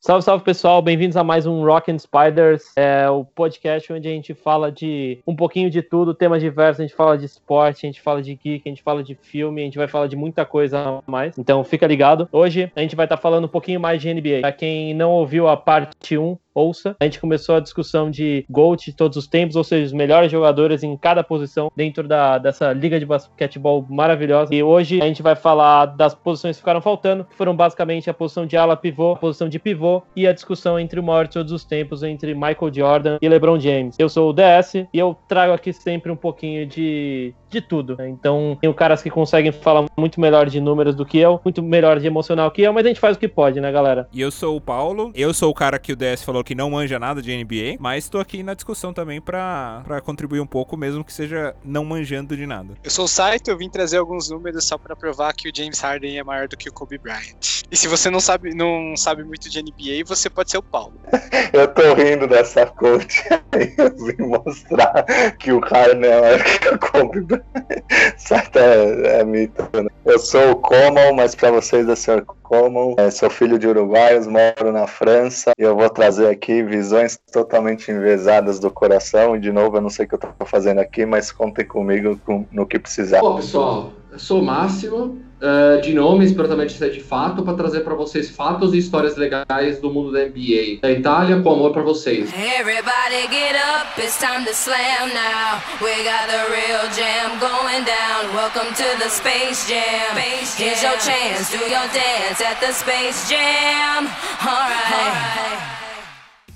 [0.00, 4.10] Salve, salve pessoal, bem-vindos a mais um Rock and Spiders, é o podcast onde a
[4.12, 7.88] gente fala de um pouquinho de tudo, temas diversos, a gente fala de esporte, a
[7.88, 10.44] gente fala de geek, a gente fala de filme, a gente vai falar de muita
[10.44, 12.28] coisa a mais, então fica ligado.
[12.30, 14.40] Hoje a gente vai estar tá falando um pouquinho mais de NBA.
[14.40, 16.96] Pra quem não ouviu a parte 1, ouça.
[17.00, 20.30] A gente começou a discussão de GOAT de todos os tempos, ou seja, os melhores
[20.30, 24.54] jogadores em cada posição dentro da, dessa liga de basquetebol maravilhosa.
[24.54, 28.14] E hoje a gente vai falar das posições que ficaram faltando, que foram basicamente a
[28.14, 31.34] posição de ala pivô, a posição de pivô e a discussão entre o maior de
[31.34, 33.96] todos os tempos, entre Michael Jordan e LeBron James.
[33.98, 37.96] Eu sou o DS e eu trago aqui sempre um pouquinho de, de tudo.
[38.00, 41.98] Então, tem caras que conseguem falar muito melhor de números do que eu, muito melhor
[41.98, 44.08] de emocional que eu, mas a gente faz o que pode, né, galera?
[44.12, 46.70] E eu sou o Paulo, eu sou o cara que o DS falou que não
[46.70, 51.04] manja nada de NBA, mas estou aqui na discussão também para contribuir um pouco, mesmo
[51.04, 52.74] que seja não manjando de nada.
[52.84, 55.80] Eu sou o Saito, eu vim trazer alguns números só para provar que o James
[55.80, 57.64] Harden é maior do que o Kobe Bryant.
[57.70, 60.94] E se você não sabe, não sabe muito de NBA, você pode ser o Paulo.
[61.52, 65.04] eu tô rindo dessa coach aí, eu vim mostrar
[65.38, 67.37] que o Harden é maior que o Kobe Bryant.
[68.16, 69.88] Saito é, é mito, né?
[70.04, 72.24] Eu sou o Common, mas para vocês é Sr.
[72.42, 72.94] Common.
[72.98, 77.90] É, sou filho de uruguaios, moro na França e eu vou trazer aqui visões totalmente
[77.90, 79.36] envesadas do coração.
[79.36, 82.18] E de novo, eu não sei o que eu tô fazendo aqui, mas contem comigo
[82.50, 83.20] no que precisar.
[83.20, 87.54] Bom, pessoal, eu sou o Máximo, uh, de nome, espero também ser de fato, para
[87.54, 90.80] trazer para vocês fatos e histórias legais do mundo da NBA.
[90.82, 92.30] Da Itália, com amor para vocês.
[92.32, 95.60] Everybody get up, it's time to slam now.
[95.80, 98.34] We got the real jam going down.
[98.34, 100.16] Welcome to the Space Jam.
[100.16, 104.06] Here's your chance, do your dance at the Space Jam.
[104.42, 104.92] Alright.
[104.92, 105.87] All right.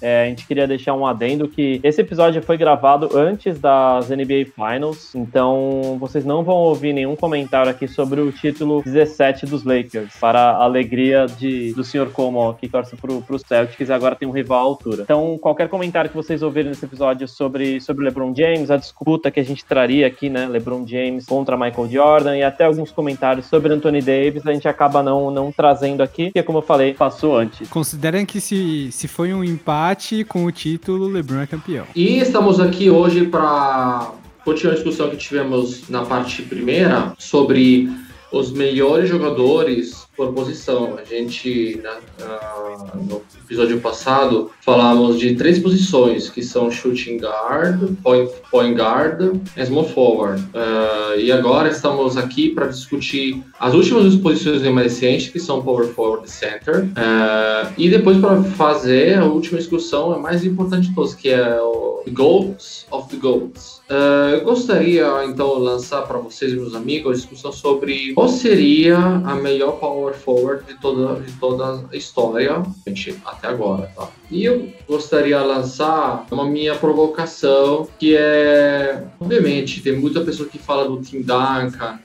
[0.03, 4.47] É, a gente queria deixar um adendo que esse episódio foi gravado antes das NBA
[4.55, 10.17] Finals, então vocês não vão ouvir nenhum comentário aqui sobre o título 17 dos Lakers,
[10.21, 12.11] para a alegria de, do Sr.
[12.13, 15.03] Como, que torce pro, pro Celtics e agora tem um rival à altura.
[15.05, 19.39] Então, qualquer comentário que vocês ouvirem nesse episódio sobre, sobre LeBron James, a disputa que
[19.39, 23.73] a gente traria aqui, né, LeBron James contra Michael Jordan e até alguns comentários sobre
[23.73, 27.69] Anthony Davis, a gente acaba não, não trazendo aqui, porque como eu falei, passou antes.
[27.69, 31.87] Considerem que se, se foi um empate empate com o título, LeBron é campeão.
[31.95, 34.11] E estamos aqui hoje para
[34.45, 37.89] continuar a discussão que tivemos na parte primeira sobre
[38.33, 40.97] os melhores jogadores posição.
[40.99, 47.97] A gente, na, na, no episódio passado, falamos de três posições, que são shooting guard,
[48.03, 50.43] point, point guard e small forward.
[50.55, 56.27] Uh, e agora estamos aqui para discutir as últimas posições remanescentes, que são power forward
[56.27, 56.85] e center.
[56.85, 61.61] Uh, e depois para fazer a última discussão, a mais importante de todas, que é
[61.61, 63.81] o Goals of the Goals.
[63.91, 69.35] Uh, eu gostaria então lançar para vocês, meus amigos, a discussão sobre qual seria a
[69.35, 74.09] melhor power forward de toda, de toda a história, gente, até agora, tá?
[74.31, 80.59] E eu gostaria de lançar uma minha provocação, que é, obviamente, tem muita pessoa que
[80.59, 81.99] fala do Tim Duncan,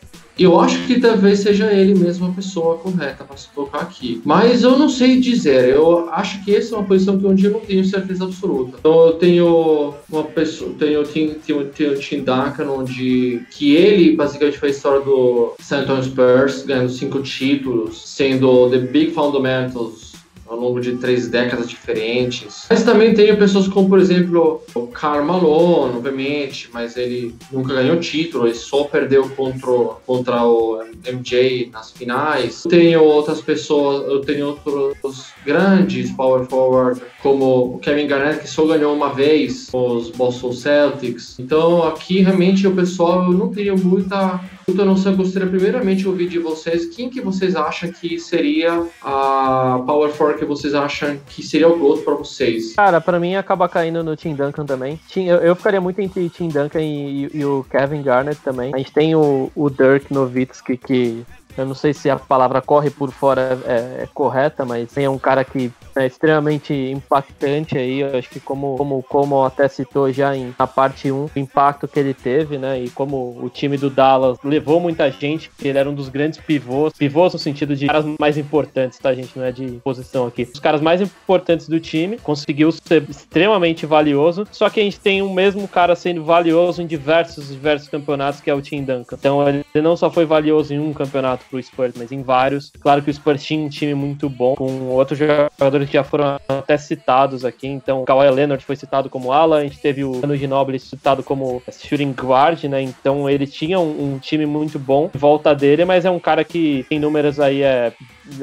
[0.43, 4.21] eu acho que talvez seja ele mesmo a pessoa correta para se colocar aqui.
[4.23, 5.69] Mas eu não sei dizer.
[5.69, 8.77] Eu acho que essa é uma posição que onde eu não tenho certeza absoluta.
[8.79, 14.59] Então eu tenho uma pessoa, tenho, tenho, tenho, tenho Tim Duncan, onde que ele basicamente
[14.59, 20.06] fez a história do San Antonio Spurs, ganhando cinco títulos, sendo The Big Fundamentals
[20.47, 22.65] ao longo de três décadas diferentes.
[22.69, 27.99] Mas também tenho pessoas como, por exemplo, o Karl Malone, obviamente, mas ele nunca ganhou
[27.99, 32.63] título, ele só perdeu contra, contra o MJ nas finais.
[32.69, 38.65] Tenho outras pessoas, eu tenho outros grandes power forward, como o Kevin Garnett, que só
[38.65, 41.37] ganhou uma vez os Boston Celtics.
[41.39, 44.39] Então aqui realmente o pessoal, eu não tenho muita
[44.73, 45.13] noção.
[45.13, 50.11] Eu gostaria primeiramente de ouvir de vocês quem que vocês acham que seria a power
[50.11, 52.75] forward que vocês acham que seria o GOAT para vocês?
[52.75, 54.99] Cara, para mim acaba caindo no Tim Duncan também.
[55.15, 58.73] Eu, eu ficaria muito entre Tim Duncan e, e, o Kevin Garnett também.
[58.73, 61.25] A gente tem o, o Dirk Nowitzki, que
[61.57, 65.17] eu não sei se a palavra corre por fora é, é correta, mas é um
[65.17, 67.99] cara que é extremamente impactante aí.
[67.99, 71.87] Eu acho que como, como, como até citou já em, na parte 1, o impacto
[71.87, 72.81] que ele teve, né?
[72.83, 76.93] E como o time do Dallas levou muita gente, ele era um dos grandes pivôs,
[76.93, 79.37] pivôs no sentido de caras mais importantes, tá, gente?
[79.37, 80.43] Não é de posição aqui.
[80.43, 85.21] Os caras mais importantes do time, conseguiu ser extremamente valioso, só que a gente tem
[85.21, 89.15] o mesmo cara sendo valioso em diversos, diversos campeonatos, que é o Tim Duncan.
[89.17, 92.71] Então ele não só foi valioso em um campeonato pro Spurs, mas em vários.
[92.79, 96.39] Claro que o Spurs tinha um time muito bom, com outros jogadores que já foram
[96.47, 97.67] até citados aqui.
[97.67, 101.23] Então, o Kawhi Leonard foi citado como ala, a gente teve o Manu Ginobili citado
[101.23, 102.81] como shooting guard, né?
[102.81, 106.43] Então, ele tinha um, um, time muito bom em volta dele, mas é um cara
[106.43, 107.93] que tem números aí é,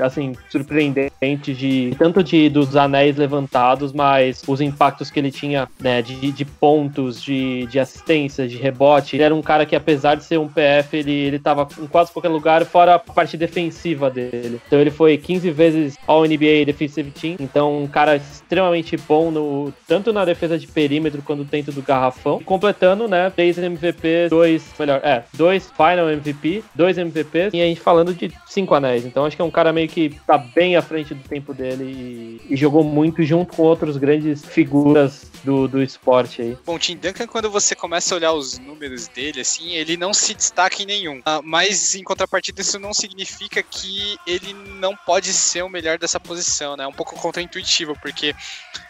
[0.00, 6.02] assim, surpreendentes de tanto de dos anéis levantados, mas os impactos que ele tinha, né,
[6.02, 9.16] de, de pontos, de, de assistência, de rebote.
[9.16, 12.12] Ele era um cara que, apesar de ser um PF, ele, ele tava em quase
[12.12, 14.60] qualquer lugar, fora parte defensiva dele.
[14.66, 19.72] Então ele foi 15 vezes All NBA Defensive Team, então um cara extremamente bom no,
[19.86, 25.00] tanto na defesa de perímetro quanto dentro do garrafão, completando, né, três MVP, dois, melhor,
[25.02, 29.04] é, dois Final MVP, dois MVPs, e a gente falando de cinco anéis.
[29.04, 31.84] Então acho que é um cara meio que tá bem à frente do tempo dele
[31.84, 36.58] e, e jogou muito junto com outros grandes figuras do, do esporte aí.
[36.64, 40.34] Bom, Tim Duncan, quando você começa a olhar os números dele, assim, ele não se
[40.34, 41.20] destaca em nenhum.
[41.24, 46.18] Ah, mas, em contrapartida, isso não significa que ele não pode ser o melhor dessa
[46.20, 46.84] posição, né?
[46.84, 48.34] É um pouco contraintuitivo, porque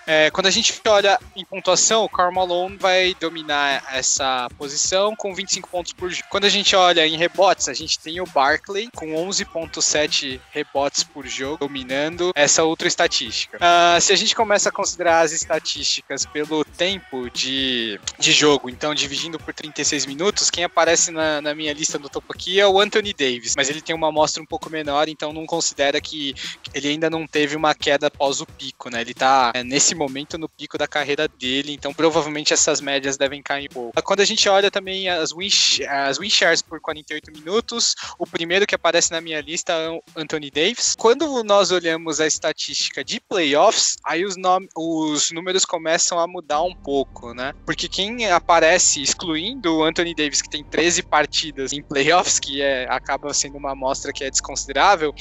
[0.07, 5.35] é, quando a gente olha em pontuação, o Karl Malone vai dominar essa posição com
[5.35, 6.29] 25 pontos por jogo.
[6.31, 11.27] Quando a gente olha em rebotes, a gente tem o Barkley com 11.7 rebotes por
[11.27, 13.59] jogo, dominando essa outra estatística.
[13.59, 18.95] Uh, se a gente começa a considerar as estatísticas pelo tempo de, de jogo, então
[18.95, 22.79] dividindo por 36 minutos, quem aparece na, na minha lista do topo aqui é o
[22.79, 26.35] Anthony Davis, mas ele tem uma amostra um pouco menor, então não considera que
[26.73, 29.01] ele ainda não teve uma queda após o pico, né?
[29.01, 33.43] Ele tá é, nesse momento no pico da carreira dele, então provavelmente essas médias devem
[33.43, 34.03] cair um pouco.
[34.03, 35.49] Quando a gente olha também as win,
[35.89, 40.03] as win shares por 48 minutos, o primeiro que aparece na minha lista é o
[40.17, 40.95] Anthony Davis.
[40.99, 44.37] Quando nós olhamos a estatística de playoffs, aí os,
[44.77, 47.53] os números começam a mudar um pouco, né?
[47.65, 52.87] Porque quem aparece excluindo o Anthony Davis, que tem 13 partidas em playoffs, que é,
[52.89, 55.13] acaba sendo uma amostra que é desconsiderável,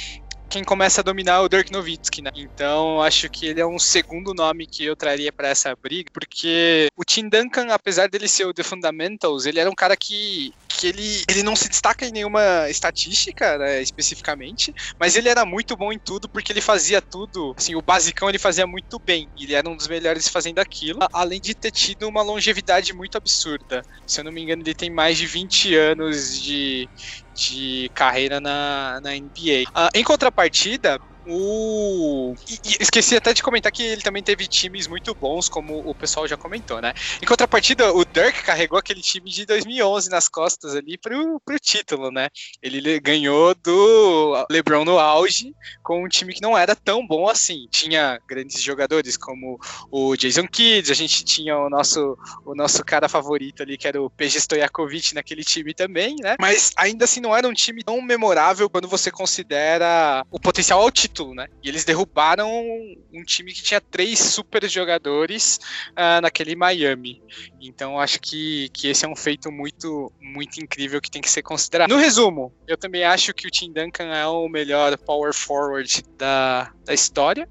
[0.54, 2.30] quem começa a dominar é o Dirk Nowitzki, né?
[2.36, 6.90] Então, acho que ele é um segundo nome que eu traria para essa briga, porque
[6.95, 10.86] o Tim Duncan, apesar dele ser o The Fundamentals, ele era um cara que, que
[10.86, 15.92] ele, ele não se destaca em nenhuma estatística, né, especificamente, mas ele era muito bom
[15.92, 19.28] em tudo porque ele fazia tudo, assim, o basicão ele fazia muito bem.
[19.36, 23.81] Ele era um dos melhores fazendo aquilo, além de ter tido uma longevidade muito absurda.
[24.06, 26.88] Se eu não me engano, ele tem mais de 20 anos de,
[27.33, 29.63] de carreira na, na NBA.
[29.75, 32.33] Uh, em contrapartida, o.
[32.49, 35.95] E, e, esqueci até de comentar que ele também teve times muito bons, como o
[35.95, 36.93] pessoal já comentou, né?
[37.21, 42.11] Em contrapartida, o Dirk carregou aquele time de 2011 nas costas ali pro, pro título,
[42.11, 42.29] né?
[42.61, 47.67] Ele ganhou do LeBron no auge com um time que não era tão bom assim.
[47.71, 49.57] Tinha grandes jogadores como
[49.91, 54.01] o Jason Kidd, a gente tinha o nosso, o nosso cara favorito ali, que era
[54.01, 56.35] o PG Stojakovic naquele time também, né?
[56.39, 61.12] Mas ainda assim não era um time tão memorável quando você considera o potencial altitude
[61.13, 61.48] título, né?
[61.62, 65.60] E eles derrubaram um time que tinha três super jogadores
[65.92, 67.21] uh, naquele Miami.
[67.62, 71.44] Então acho que, que esse é um feito muito, muito incrível que tem que ser
[71.44, 71.89] considerado.
[71.89, 76.74] No resumo, eu também acho que o Tim Duncan é o melhor power forward da,
[76.83, 77.48] da história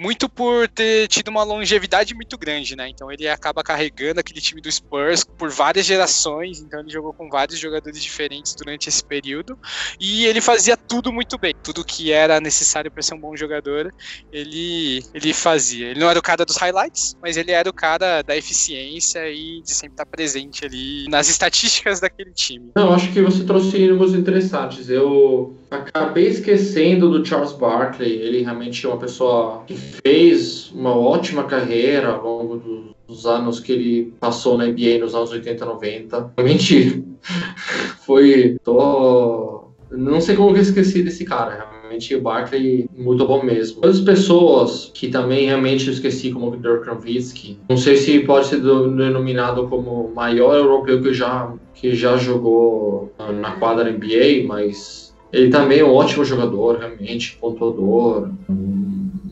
[0.00, 2.88] muito por ter tido uma longevidade muito grande, né?
[2.88, 7.28] Então ele acaba carregando aquele time do Spurs por várias gerações, então ele jogou com
[7.28, 9.58] vários jogadores diferentes durante esse período
[10.00, 13.92] e ele fazia tudo muito bem, tudo que era necessário para ser um bom jogador,
[14.32, 15.88] ele ele fazia.
[15.88, 19.60] Ele não era o cara dos highlights, mas ele era o cara da eficiência e
[19.60, 22.70] de sempre estar presente ali nas estatísticas daquele time.
[22.74, 24.88] Não, acho que você trouxe números interessantes.
[24.88, 31.44] Eu acabei esquecendo do Charles Barkley, ele realmente é uma pessoa que fez uma ótima
[31.44, 36.32] carreira ao longo do, dos anos que ele passou na NBA nos anos 80, 90.
[36.42, 37.02] Mentira.
[38.06, 38.56] Foi.
[38.64, 39.64] Tô.
[39.90, 43.78] Não sei como eu esqueci desse cara, realmente o Barkley muito bom mesmo.
[43.78, 48.46] Outras pessoas que também realmente eu esqueci, como o Dirk Nowitzki, não sei se pode
[48.46, 55.12] ser denominado como o maior europeu que já, que já jogou na quadra NBA, mas
[55.32, 58.30] ele também é um ótimo jogador, realmente, pontuador,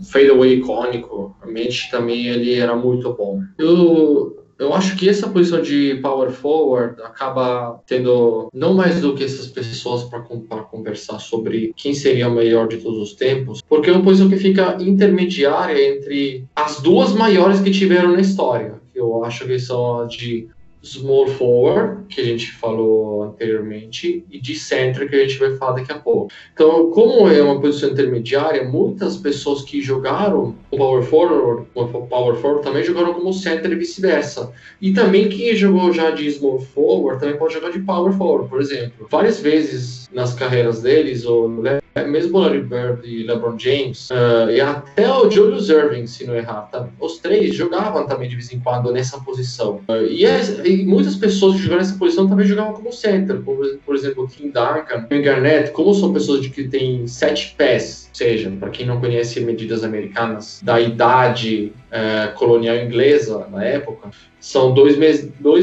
[0.02, 3.40] fadeaway icônico, realmente também ele era muito bom.
[3.58, 9.24] Eu, eu acho que essa posição de power forward acaba tendo não mais do que
[9.24, 13.92] essas pessoas para conversar sobre quem seria o melhor de todos os tempos, porque é
[13.92, 18.74] uma posição que fica intermediária entre as duas maiores que tiveram na história.
[18.94, 20.48] Eu acho que são as de
[20.82, 25.72] small forward, que a gente falou anteriormente, e de center, que a gente vai falar
[25.72, 26.30] daqui a pouco.
[26.52, 32.36] Então, como é uma posição intermediária, muitas pessoas que jogaram o power forward, o power
[32.36, 34.52] forward também jogaram como center e vice-versa.
[34.80, 38.60] E também quem jogou já de small forward também pode jogar de power forward, por
[38.60, 39.06] exemplo.
[39.10, 44.10] Várias vezes nas carreiras deles, o Larry é, mesmo o Larry Bird e LeBron James,
[44.10, 46.88] uh, e até o Julius Irving, se não errar, tá?
[47.00, 49.80] os três jogavam também de vez em quando nessa posição.
[49.88, 53.64] Uh, e, é, e, muitas pessoas que jogaram nessa posição também jogavam como center, como,
[53.78, 58.08] por exemplo, o Tim Duncan, o Garnett, como são pessoas de que têm sete pés,
[58.12, 64.72] seja, para quem não conhece medidas americanas da idade uh, colonial inglesa na época, são
[64.72, 64.96] 2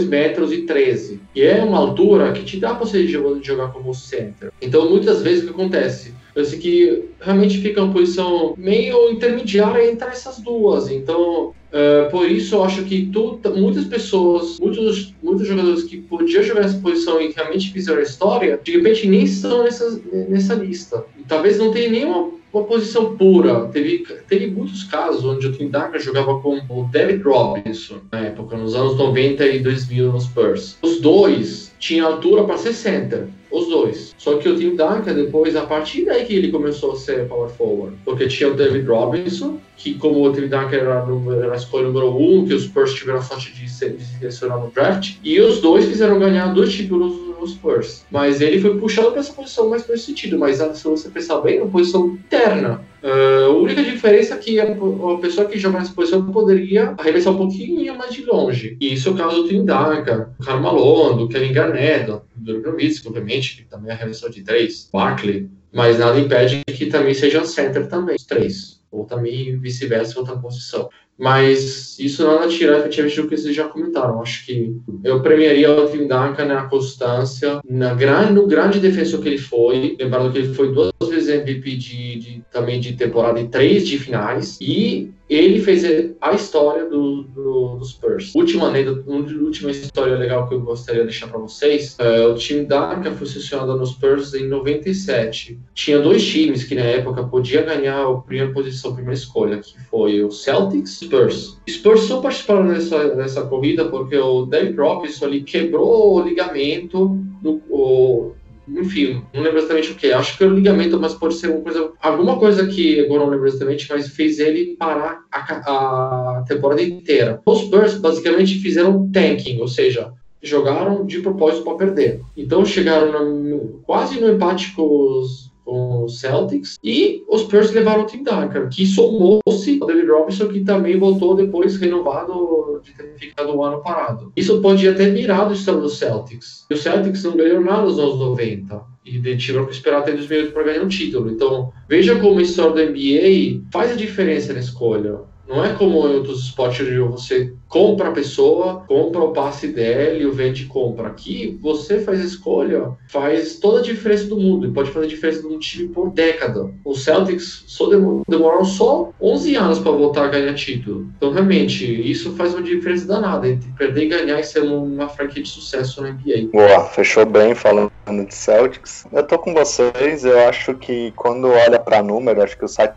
[0.05, 1.21] metros e 13.
[1.35, 4.51] E é uma altura que te dá para você jogar como center.
[4.61, 6.13] Então, muitas vezes, o que acontece?
[6.33, 10.89] Parece que realmente fica uma posição meio intermediária entre essas duas.
[10.89, 13.09] Então, uh, por isso eu acho que
[13.55, 18.59] muitas pessoas, muitos, muitos jogadores que podiam jogar nessa posição e realmente fizeram a história,
[18.61, 21.05] de repente nem estão nessa, nessa lista.
[21.17, 23.67] E talvez não tenha nenhuma uma posição pura.
[23.67, 28.57] Teve, teve muitos casos onde o Tim Duncan jogava com o David Robinson, na época,
[28.57, 30.77] nos anos 90 e 2000 nos Spurs.
[30.81, 34.13] Os dois tinham altura para ser center os dois.
[34.17, 37.49] Só que o Tim Duncan, depois, a partir daí que ele começou a ser power
[37.49, 41.05] forward, porque tinha o David Robinson, que como o Tim Duncan era,
[41.37, 44.59] era a escolha número um, que os Spurs tiveram a sorte de, ser, de selecionar
[44.59, 48.05] no draft, e os dois fizeram ganhar dois títulos nos Spurs.
[48.11, 51.61] Mas ele foi puxado para essa posição mais nesse sentido, mas se você pensar bem,
[51.61, 52.81] uma posição interna.
[53.03, 57.33] Uh, a única diferença é que a, a, pessoa que joga nessa posição poderia arremessar
[57.33, 58.75] um pouquinho mais de longe.
[58.81, 63.57] E isso é o caso do Duncan, do Carmelo, do Kevin Garnett, do Durbrovitz, obviamente,
[63.57, 68.23] que também arremessou de três, Barkley, mas nada impede que também seja center também, os
[68.23, 68.81] três.
[68.89, 70.89] Ou também vice-versa, outra posição.
[71.17, 74.21] Mas isso nada tira efetivamente do que vocês já comentaram.
[74.21, 79.29] Acho que eu premiaria o Tim Duncan na constância, na grande, no grande defensor que
[79.29, 79.95] ele foi.
[79.97, 83.97] Lembrando que ele foi duas vezes MVP de, de também de temporada e três de
[83.97, 84.57] finais.
[84.59, 85.83] E ele fez
[86.21, 88.33] a história do, do, do Spurs.
[88.35, 88.71] Última,
[89.07, 93.27] última história legal que eu gostaria de deixar para vocês: é, o time Duncan foi
[93.27, 95.59] selecionado no Spurs em 97.
[95.73, 99.75] Tinha dois times que na época podia ganhar a primeira posição, a primeira escolha, que
[99.89, 101.57] foi o Celtics e Spurs.
[101.67, 107.61] Spurs só participaram nessa, nessa corrida porque o David Robinson ali quebrou o ligamento no,
[107.69, 108.34] o,
[108.67, 110.11] enfim, não lembro exatamente o que.
[110.11, 113.29] Acho que era o ligamento, mas pode ser uma coisa, alguma coisa que agora não
[113.29, 117.41] lembro exatamente, mas fez ele parar a, a temporada inteira.
[117.45, 122.21] Os Spurs basicamente fizeram tanking, ou seja, jogaram de propósito para perder.
[122.35, 128.03] Então chegaram no, quase no empate com os com os Celtics, e os Spurs levaram
[128.03, 133.15] o Tim Duncan, que somou-se ao David Robinson, que também voltou depois renovado de ter
[133.17, 134.31] ficado um ano parado.
[134.35, 136.65] Isso pode até virar do estado dos Celtics.
[136.69, 140.53] E os Celtics não ganharam nada nos anos 90 e tiveram que esperar até 2008
[140.53, 141.29] para ganhar um título.
[141.29, 145.19] Então, veja como a história da NBA faz a diferença na escolha.
[145.47, 150.17] Não é como em outros esportes onde você compra a pessoa, compra o passe dela
[150.17, 151.07] e o vende compra.
[151.07, 155.41] Aqui, você faz escolha, faz toda a diferença do mundo e pode fazer a diferença
[155.41, 156.69] de um time por década.
[156.83, 157.89] Os Celtics só
[158.27, 161.07] demoraram só 11 anos para voltar a ganhar título.
[161.17, 165.43] Então, realmente, isso faz uma diferença danada entre perder e ganhar e ser uma franquia
[165.43, 166.49] de sucesso na NBA.
[166.51, 169.05] Boa, fechou bem falando de Celtics.
[169.11, 172.93] Eu tô com vocês, eu acho que quando olha para número, acho que o site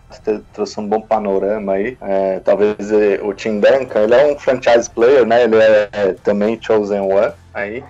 [0.52, 1.96] trouxe um bom panorama aí.
[2.00, 5.44] É, talvez eh, o Tim Duncan, ele é um franchise player, né?
[5.44, 7.82] Ele é, é também chosen one aí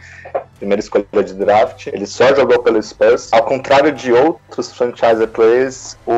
[0.59, 1.87] primeira escolha de draft.
[1.87, 3.33] Ele só jogou pelo Spurs.
[3.33, 6.13] Ao contrário de outros franchise players, o,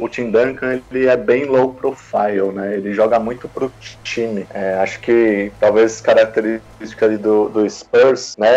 [0.00, 2.74] o Tim Duncan ele é bem low profile, né?
[2.74, 4.46] Ele joga muito pro time.
[4.52, 8.48] É, acho que talvez característica do, do Spurs, né?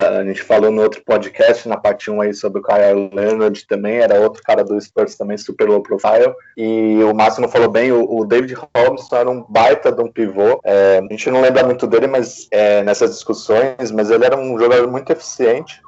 [0.00, 3.96] a gente falou no outro podcast, na parte 1 aí, sobre o Kyle Leonard também,
[3.96, 6.34] era outro cara do Spurs também super low profile.
[6.56, 10.60] E o Máximo falou bem, o, o David Robinson era um baita de um pivô.
[10.64, 14.58] É, a gente não lembra muito dele, mas é, nessas discussões, mas ele era um
[14.58, 15.80] jogador muito eficiente.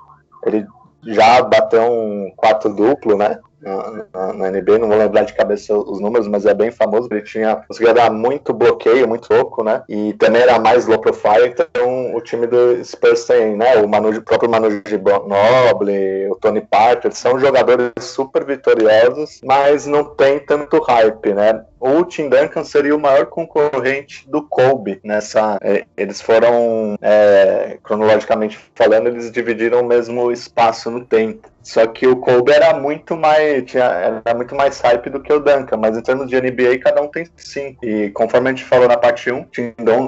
[0.44, 0.66] Ele
[1.06, 3.38] já bateu um quarto duplo, né?
[3.60, 7.08] Na, na, NBA, não vou lembrar de cabeça os números, mas é bem famoso.
[7.10, 9.82] Ele tinha conseguia dar muito bloqueio, muito louco, né?
[9.88, 13.76] E também era mais low profile, então o time do Spurs tem, né?
[13.76, 14.68] O, Manu, o próprio Manu
[15.26, 21.64] Noble, o Tony Parker, são jogadores super vitoriosos, mas não tem tanto hype, né?
[21.80, 25.58] o Tim Duncan seria o maior concorrente do Kobe nessa.
[25.62, 31.48] É, eles foram, é, cronologicamente falando, eles dividiram o mesmo espaço no tempo.
[31.68, 33.84] Só que o Kobe era muito mais tinha,
[34.24, 37.08] era muito mais hype do que o Duncan, mas em termos de NBA, cada um
[37.08, 37.84] tem cinco.
[37.84, 39.46] E conforme a gente falou na parte 1,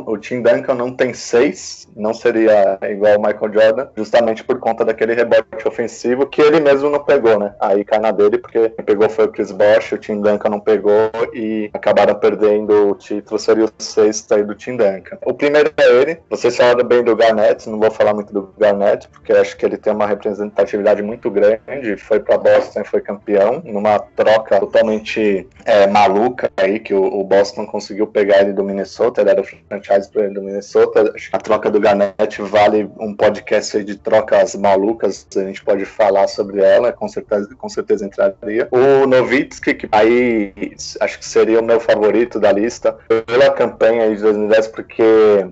[0.07, 4.87] o Tim Duncan não tem seis, não seria igual o Michael Jordan, justamente por conta
[4.87, 7.55] daquele rebote ofensivo que ele mesmo não pegou, né?
[7.61, 10.61] Aí cai na dele, porque quem pegou foi o Chris Bosh, o Tim Duncan não
[10.61, 15.19] pegou e acabaram perdendo o título, seria o sexto aí do Tim Duncan.
[15.27, 19.07] O primeiro é ele, vocês falaram bem do Garnett, não vou falar muito do Garnett,
[19.09, 21.50] porque acho que ele tem uma representatividade muito grande
[21.99, 27.25] foi para Boston e foi campeão, numa troca totalmente é, maluca aí, que o, o,
[27.25, 31.13] Boston conseguiu pegar ele do Minnesota, ele era o franchise ele do Minnesota.
[31.33, 36.61] A troca do Garnett vale um podcast de trocas malucas, a gente pode falar sobre
[36.63, 38.69] ela, com certeza, com certeza entraria.
[38.71, 40.53] O Novitsky, que aí
[41.01, 45.03] acho que seria o meu favorito da lista, pela campanha de 2010, porque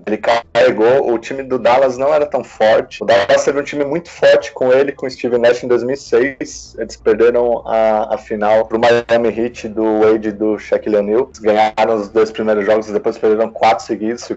[0.05, 3.85] ele carregou, o time do Dallas não era tão forte, o Dallas teve um time
[3.85, 8.65] muito forte com ele, com o Steve Nash em 2006, eles perderam a, a final
[8.65, 13.17] pro Miami Heat do Wade do Shaquille O'Neal, ganharam os dois primeiros jogos e depois
[13.17, 14.27] perderam quatro seguidos,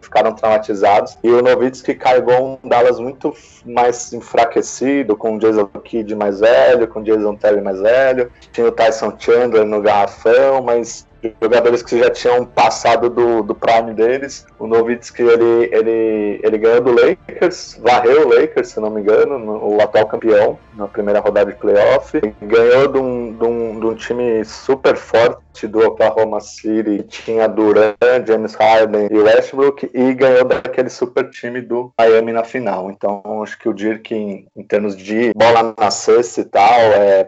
[0.00, 6.14] ficaram traumatizados, e o Novitsky carregou um Dallas muito mais enfraquecido, com o Jason Kidd
[6.14, 11.06] mais velho, com o Jason Terry mais velho, tinha o Tyson Chandler no garrafão, mas
[11.40, 14.44] jogadores que já tinham passado do, do prime deles.
[14.58, 19.38] O Nowitzki, ele, ele, ele ganhou do Lakers, varreu o Lakers, se não me engano,
[19.38, 22.18] no, o atual campeão, na primeira rodada de playoff.
[22.40, 27.96] Ganhou de um, de um, de um time super forte do Oklahoma City, tinha Durant,
[28.26, 32.90] James Harden e Westbrook, e ganhou daquele super time do Miami na final.
[32.90, 37.24] Então, acho que o Dirk, em, em termos de bola na cesta e tal, é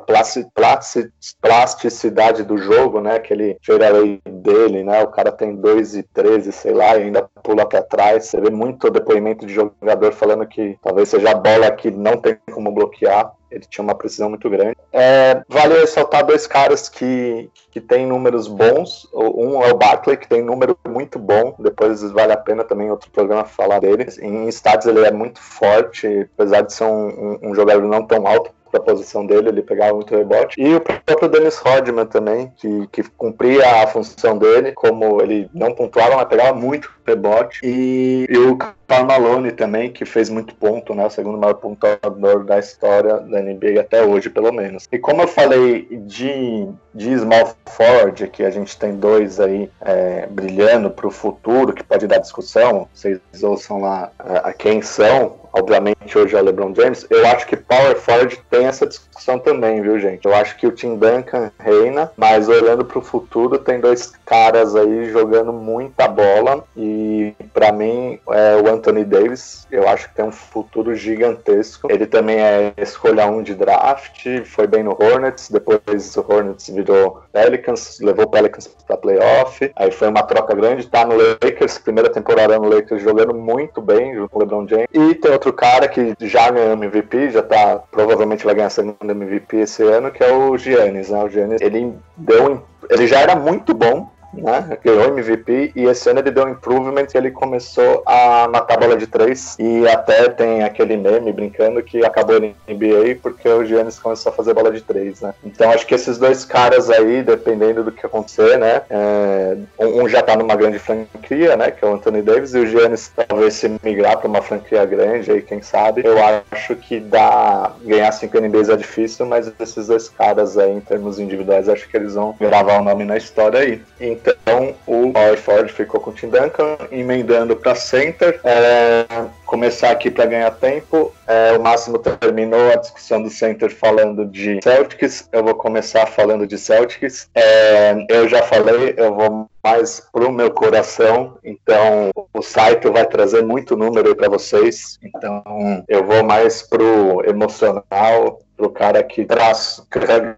[1.40, 6.72] plasticidade do jogo, né, aquele fadeaway dele, né, o cara tem 2 e 13, sei
[6.72, 8.26] lá, e ainda pula para trás.
[8.26, 12.36] Você vê muito depoimento de jogador falando que talvez seja a bola que não tem
[12.52, 13.32] como bloquear.
[13.54, 14.76] Ele tinha uma precisão muito grande.
[14.92, 19.08] É, vale ressaltar dois caras que, que têm números bons.
[19.12, 21.54] Um é o Barkley, que tem número muito bom.
[21.58, 24.06] Depois vale a pena também outro programa falar dele.
[24.20, 28.26] Em estádios ele é muito forte, apesar de ser um, um, um jogador não tão
[28.26, 30.60] alto para a posição dele, ele pegava muito rebote.
[30.60, 35.72] E o próprio Dennis Rodman também, que, que cumpria a função dele, como ele não
[35.74, 37.60] pontuava, mas pegava muito rebote.
[37.62, 41.06] E, e o Karl Malone também, que fez muito ponto, né?
[41.06, 44.88] O segundo maior pontuador da história da NBA até hoje, pelo menos.
[44.90, 50.26] E como eu falei de, de small forward, que a gente tem dois aí é,
[50.26, 55.43] brilhando para o futuro, que pode dar discussão, vocês ouçam lá a, a quem são,
[55.56, 59.80] obviamente hoje é o LeBron James, eu acho que Power Forward tem essa discussão também,
[59.80, 60.26] viu, gente?
[60.26, 64.74] Eu acho que o Tim Duncan reina, mas olhando para o futuro, tem dois caras
[64.74, 70.24] aí jogando muita bola e para mim é o Anthony Davis, eu acho que tem
[70.24, 71.90] um futuro gigantesco.
[71.90, 77.22] Ele também é escolha um de draft, foi bem no Hornets, depois o Hornets virou
[77.32, 82.58] Pelicans, levou Pelicans para playoff, aí foi uma troca grande, tá no Lakers, primeira temporada
[82.58, 84.86] no Lakers jogando muito bem junto com o LeBron James.
[84.92, 89.12] E tem outro cara que já ganhou MVP, já tá, provavelmente vai ganhar a segunda
[89.12, 91.22] MVP esse ano, que é o Giannis, né?
[91.22, 94.78] O Giannis, ele deu, ele já era muito bom, né?
[94.82, 98.80] Ganhou MVP e esse ano ele deu um improvement e ele começou a matar a
[98.80, 99.56] bola de três.
[99.58, 104.34] E até tem aquele meme brincando que acabou na NBA porque o Giannis começou a
[104.34, 105.34] fazer bola de três, né?
[105.44, 108.82] Então acho que esses dois caras aí, dependendo do que acontecer, né?
[108.90, 111.70] É, um já tá numa grande franquia, né?
[111.70, 115.30] Que é o Anthony Davis, e o Giannis talvez se migrar para uma franquia grande
[115.30, 116.02] aí, quem sabe.
[116.04, 116.16] Eu
[116.52, 121.18] acho que dá ganhar cinco NBAs é difícil, mas esses dois caras aí, em termos
[121.18, 123.82] individuais, acho que eles vão gravar o nome na história aí.
[124.00, 128.40] Então, então o Power Ford ficou com o Tim Duncan, emendando para center.
[128.42, 129.04] É,
[129.44, 131.12] começar aqui para ganhar tempo.
[131.26, 135.28] É, o Máximo terminou a discussão do center falando de Celtics.
[135.30, 137.28] Eu vou começar falando de Celtics.
[137.34, 141.36] É, eu já falei, eu vou mais pro meu coração.
[141.44, 144.98] Então o site vai trazer muito número para vocês.
[145.02, 145.42] Então
[145.88, 149.86] eu vou mais pro emocional pro cara que traz,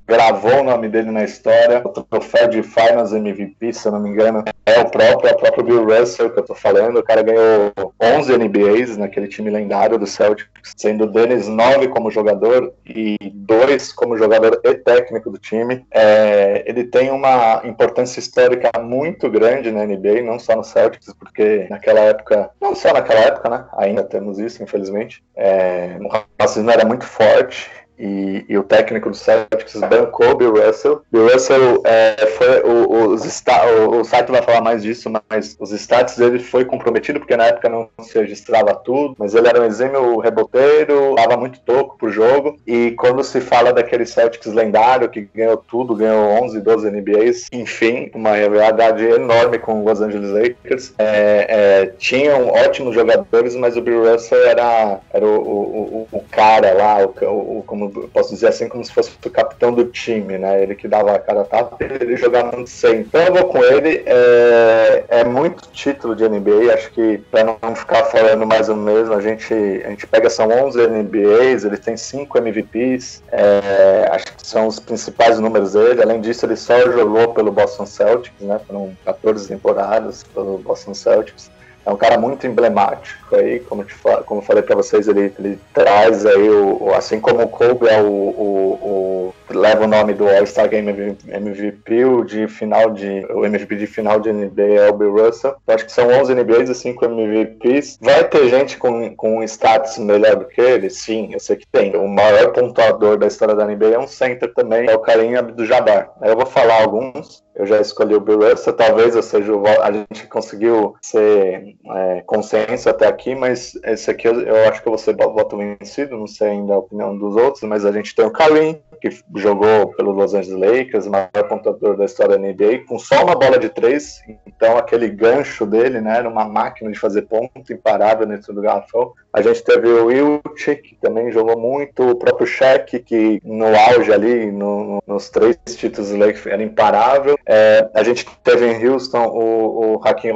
[0.06, 4.10] gravou o nome dele na história, o troféu de Finals MVP, se eu não me
[4.10, 6.98] engano, é o próprio, é o próprio Bill Russell que eu tô falando.
[6.98, 12.10] O cara ganhou 11 NBAs naquele time lendário do Celtics, sendo o Dennis 9 como
[12.10, 15.86] jogador e 2 como jogador e técnico do time.
[15.90, 21.66] É, ele tem uma importância histórica muito grande na NBA, não só no Celtics, porque
[21.70, 23.64] naquela época, não só naquela época, né?
[23.76, 25.22] Ainda temos isso, infelizmente.
[25.36, 26.08] É, o
[26.40, 31.02] racismo era muito forte e, e, o técnico do Celtics bancou Bill Russell.
[31.10, 35.72] Bill Russell é, foi o, os o, o site vai falar mais disso, mas os
[35.72, 39.64] status dele foi comprometido porque na época não se registrava tudo, mas ele era um
[39.64, 45.28] exímio reboteiro, dava muito toco pro jogo e quando se fala daquele Celtics lendário que
[45.34, 50.94] ganhou tudo, ganhou 11, 12 NBAs, enfim, uma rivalidade enorme com os Los Angeles Lakers.
[50.98, 56.72] É, é, tinham ótimos jogadores, mas o Bill Russell era, era o, o, o cara
[56.74, 60.62] lá, o, como como posso dizer assim, como se fosse o capitão do time, né?
[60.62, 63.00] Ele que dava a cara tapa, ele jogava muito sem.
[63.00, 64.02] Então eu vou com ele.
[64.06, 66.72] É, é muito título de NBA.
[66.72, 70.48] Acho que para não ficar falando mais o mesmo, a gente a gente pega são
[70.48, 73.22] 11 NBAs, ele tem 5 MVPs.
[73.30, 76.02] É, acho que são os principais números dele.
[76.02, 78.60] Além disso, ele só jogou pelo Boston Celtics, né?
[78.66, 81.50] Foram 14 temporadas pelo Boston Celtics
[81.86, 86.24] é um cara muito emblemático aí, como, te, como falei para vocês, ele, ele, traz
[86.24, 90.68] aí, o, assim como o Kobe é o, o, o leva o nome do All-Star
[90.68, 95.12] Game MVP, o de final de o MVP de final de NBA é o Bill
[95.12, 95.56] Russell.
[95.66, 97.98] Eu acho que são 11 NBAs e 5 MVPs.
[98.00, 100.90] Vai ter gente com, com status melhor do que ele?
[100.90, 101.94] Sim, eu sei que tem.
[101.96, 106.10] O maior pontuador da história da NBA é um center também, é o Karim Abdul-Jabbar.
[106.22, 107.44] Eu vou falar alguns.
[107.54, 112.90] Eu já escolhi o Bill Russell, talvez eu seja a gente conseguiu ser é, consenso
[112.90, 116.78] até aqui, mas esse aqui eu, acho que ser voto vencido, não sei ainda a
[116.78, 121.06] opinião dos outros, mas a gente tem o Karim, que jogou pelo Los Angeles Lakers,
[121.06, 125.66] maior pontuador da história da NBA, com só uma bola de três, então aquele gancho
[125.66, 129.12] dele, né, era uma máquina de fazer ponto imparável dentro do garrafão.
[129.32, 134.12] A gente teve o Wilt, que também jogou muito, o próprio Shaq, que no auge
[134.12, 137.38] ali, no, nos três títulos do Lakers, era imparável.
[137.46, 140.32] É, a gente teve em Houston o, o Hakim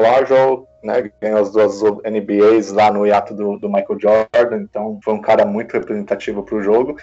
[0.83, 5.21] né, ganhou as duas NBAs lá no hiato do, do Michael Jordan, então foi um
[5.21, 6.97] cara muito representativo para o jogo.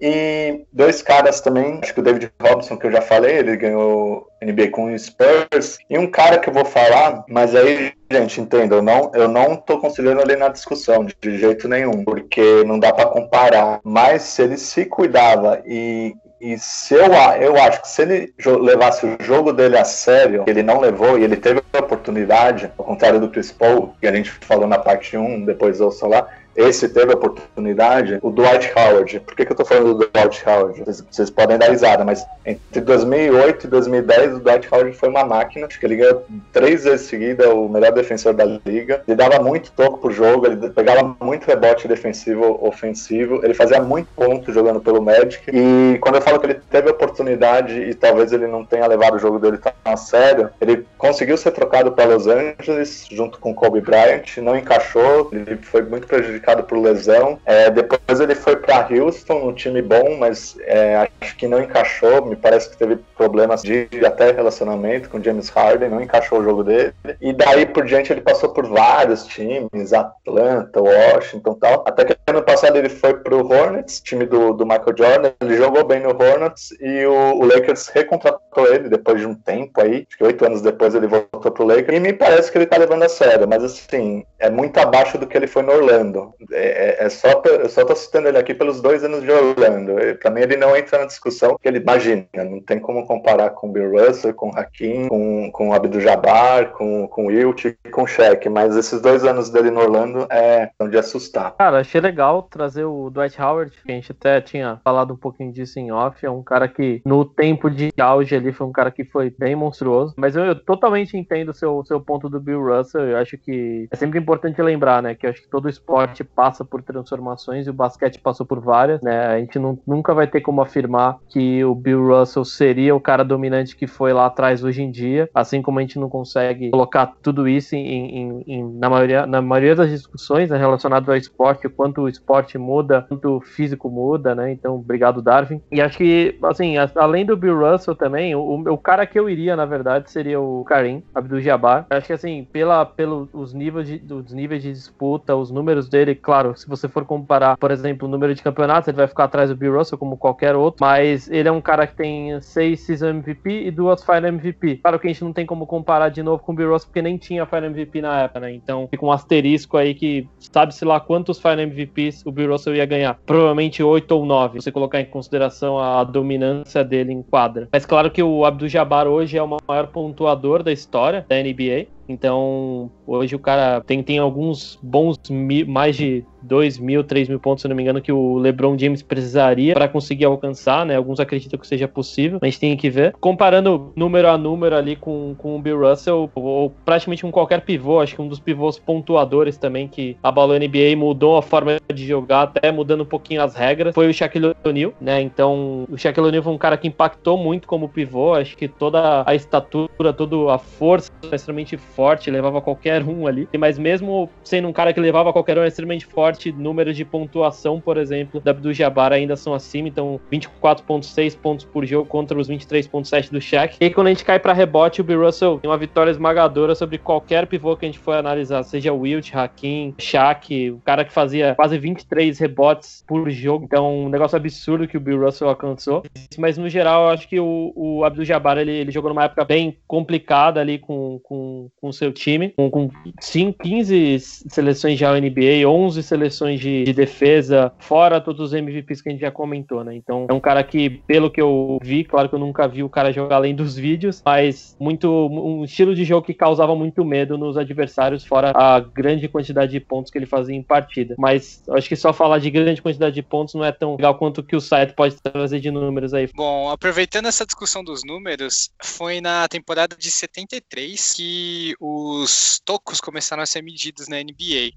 [0.00, 4.28] E dois caras também, acho que o David Robson, que eu já falei, ele ganhou
[4.40, 5.78] NBA com o Spurs.
[5.90, 9.56] E um cara que eu vou falar, mas aí, gente, entenda, eu não, eu não
[9.56, 13.80] tô considerando ele na discussão de jeito nenhum, porque não dá para comparar.
[13.82, 19.04] Mas se ele se cuidava e, e se eu, eu acho que se ele levasse
[19.04, 23.18] o jogo dele a sério, ele não levou e ele teve a oportunidade, ao contrário
[23.18, 27.12] do Chris Paul, que a gente falou na parte 1, depois ouça lá, esse teve
[27.12, 29.20] a oportunidade, o Dwight Howard.
[29.20, 30.80] Por que, que eu tô falando do Dwight Howard?
[30.80, 35.24] Vocês, vocês, podem dar risada, mas entre 2008 e 2010, o Dwight Howard foi uma
[35.24, 35.66] máquina.
[35.66, 39.04] Acho que ele ganhou três vezes seguida o melhor defensor da liga.
[39.06, 43.40] Ele dava muito toco pro jogo, ele pegava muito rebote defensivo, ofensivo.
[43.44, 45.48] Ele fazia muito ponto jogando pelo Magic.
[45.52, 49.14] E quando eu falo que ele teve a oportunidade e talvez ele não tenha levado
[49.14, 53.54] o jogo dele tão a sério, ele conseguiu ser trocado para Los Angeles junto com
[53.54, 57.38] Kobe Bryant, não encaixou, ele foi muito prejudicado machucado por lesão.
[57.44, 62.24] É, depois ele foi para Houston, um time bom, mas é, acho que não encaixou.
[62.24, 66.64] Me parece que teve problemas de até relacionamento com James Harden, não encaixou o jogo
[66.64, 66.94] dele.
[67.20, 71.84] E daí por diante ele passou por vários times, Atlanta, Washington tal.
[71.86, 75.32] Até que ano passado ele foi pro Hornets, time do, do Michael Jordan.
[75.40, 79.80] Ele jogou bem no Hornets e o, o Lakers recontratou ele depois de um tempo
[79.80, 80.06] aí.
[80.08, 81.96] Acho que oito anos depois ele voltou pro Lakers.
[81.96, 85.26] E me parece que ele tá levando a sério, mas assim, é muito abaixo do
[85.26, 86.32] que ele foi no Orlando.
[86.52, 89.94] É, é, é só, eu só tô citando ele aqui pelos dois anos de Orlando.
[90.20, 92.26] Para mim, ele não entra na discussão que ele imagina.
[92.36, 97.26] Não tem como comparar com Bill Russell, com Hakim, com, com Abdul Jabbar, com, com
[97.26, 98.48] Wilt e com Shaq.
[98.48, 101.54] Mas esses dois anos dele no Orlando é de assustar.
[101.56, 105.52] Cara, achei legal trazer o Dwight Howard, que a gente até tinha falado um pouquinho
[105.52, 106.24] disso em off.
[106.24, 109.54] É um cara que, no tempo de auge ali, foi um cara que foi bem
[109.54, 110.14] monstruoso.
[110.16, 113.02] Mas eu, eu totalmente entendo o seu, seu ponto do Bill Russell.
[113.02, 115.14] Eu acho que é sempre importante lembrar, né?
[115.14, 119.26] Que acho que todo esporte passa por transformações e o basquete passou por várias, né?
[119.26, 123.24] A gente não, nunca vai ter como afirmar que o Bill Russell seria o cara
[123.24, 127.14] dominante que foi lá atrás hoje em dia, assim como a gente não consegue colocar
[127.22, 131.66] tudo isso em, em, em na, maioria, na maioria das discussões né, relacionadas ao esporte,
[131.66, 134.52] o quanto o esporte muda, quanto o físico muda, né?
[134.52, 135.60] Então, obrigado, Darwin.
[135.70, 139.56] E acho que, assim, além do Bill Russell também, o, o cara que eu iria,
[139.56, 141.86] na verdade, seria o Karim Abdul-Jabbar.
[141.90, 146.68] Acho que, assim, pela, pelos níveis de, níveis de disputa, os números dele, claro, se
[146.68, 149.76] você for comparar, por exemplo, o número de campeonatos, ele vai ficar atrás do Bill
[149.76, 153.70] Russell como qualquer outro, mas ele é um cara que tem seis season MVP e
[153.70, 154.76] duas Final MVP.
[154.76, 157.02] Claro que a gente não tem como comparar de novo com o Bill Russell, porque
[157.02, 158.52] nem tinha Final MVP na época, né?
[158.52, 162.86] Então fica um asterisco aí que sabe-se lá quantos Final MVPs o Bill Russell ia
[162.86, 163.18] ganhar.
[163.26, 167.68] Provavelmente oito ou nove, se você colocar em consideração a dominância dele em quadra.
[167.72, 171.97] Mas claro que o Abdul Jabbar hoje é o maior pontuador da história da NBA.
[172.08, 175.18] Então, hoje o cara tem, tem alguns bons,
[175.66, 179.02] mais de 2 mil, 3 mil pontos, se não me engano, que o LeBron James
[179.02, 180.96] precisaria para conseguir alcançar, né?
[180.96, 183.14] Alguns acreditam que seja possível, mas tem que ver.
[183.20, 188.00] Comparando número a número ali com, com o Bill Russell, ou praticamente com qualquer pivô,
[188.00, 192.06] acho que um dos pivôs pontuadores também que abalou a NBA, mudou a forma de
[192.06, 195.20] jogar, até mudando um pouquinho as regras, foi o Shaquille O'Neal, né?
[195.20, 199.22] Então, o Shaquille O'Neal foi um cara que impactou muito como pivô, acho que toda
[199.26, 201.97] a estatura, toda a força extremamente forte,
[202.30, 203.48] levava qualquer um ali.
[203.58, 207.80] Mas mesmo sendo um cara que levava qualquer um é extremamente forte, números de pontuação,
[207.80, 212.48] por exemplo, da Abdul Jabbar ainda são acima, então 24.6 pontos por jogo contra os
[212.48, 213.76] 23.7 do Shaq.
[213.80, 216.98] E quando a gente cai para rebote, o Bill Russell tem uma vitória esmagadora sobre
[216.98, 221.54] qualquer pivô que a gente for analisar, seja Wilt, Hakim, Shaq, o cara que fazia
[221.54, 226.02] quase 23 rebotes por jogo, então um negócio absurdo que o Bill Russell alcançou.
[226.38, 229.44] Mas no geral, eu acho que o, o Abdul Jabbar ele, ele jogou numa época
[229.44, 235.18] bem complicada ali com o com, com seu time, com, com 5, 15 seleções já
[235.18, 239.82] NBA, 11 seleções de, de defesa, fora todos os MVPs que a gente já comentou,
[239.82, 239.94] né?
[239.94, 242.88] Então é um cara que, pelo que eu vi, claro que eu nunca vi o
[242.88, 247.38] cara jogar além dos vídeos, mas muito um estilo de jogo que causava muito medo
[247.38, 251.14] nos adversários, fora a grande quantidade de pontos que ele fazia em partida.
[251.18, 254.42] Mas acho que só falar de grande quantidade de pontos não é tão legal quanto
[254.42, 256.28] que o site pode trazer de números aí.
[256.34, 263.42] Bom, aproveitando essa discussão dos números, foi na temporada de 73 que os tocos começaram
[263.42, 264.72] a ser medidos na NBA.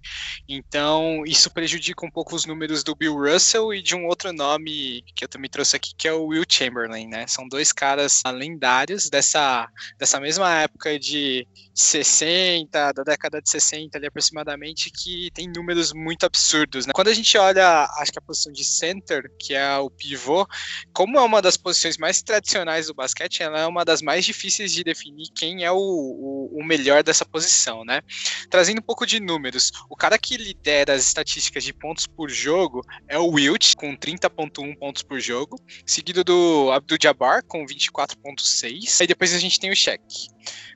[0.47, 5.03] Então, isso prejudica um pouco os números do Bill Russell e de um outro nome
[5.15, 7.25] que eu também trouxe aqui, que é o Will Chamberlain, né?
[7.27, 14.07] São dois caras lendários dessa, dessa mesma época de 60, da década de 60 ali
[14.07, 16.93] aproximadamente, que tem números muito absurdos, né?
[16.93, 20.47] Quando a gente olha, acho que a posição de center, que é o pivô,
[20.93, 24.71] como é uma das posições mais tradicionais do basquete, ela é uma das mais difíceis
[24.71, 28.01] de definir quem é o, o, o melhor dessa posição, né?
[28.49, 32.85] Trazendo um pouco de números, o cara que lidera as estatísticas de pontos por jogo
[33.07, 39.07] é o Wilt, com 30.1 pontos por jogo, seguido do Abdul Jabbar, com 24.6, aí
[39.07, 40.01] depois a gente tem o Shaq.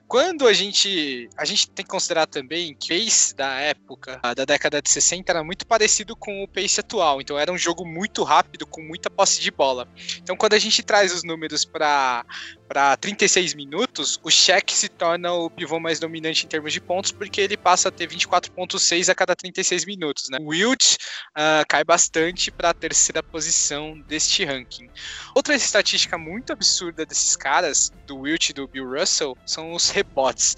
[0.08, 1.28] Quando a gente.
[1.36, 5.32] A gente tem que considerar também que o pace da época, da década de 60,
[5.32, 7.20] era muito parecido com o pace atual.
[7.20, 9.88] Então era um jogo muito rápido, com muita posse de bola.
[10.18, 12.24] Então quando a gente traz os números para
[12.66, 17.12] para 36 minutos, o Shaq se torna o pivô mais dominante em termos de pontos,
[17.12, 20.28] porque ele passa a ter 24,6 a cada 36 minutos.
[20.28, 20.38] Né?
[20.40, 24.88] O Wilt uh, cai bastante para a terceira posição deste ranking.
[25.34, 30.56] Outra estatística muito absurda desses caras, do Wilt e do Bill Russell, são os rebotes.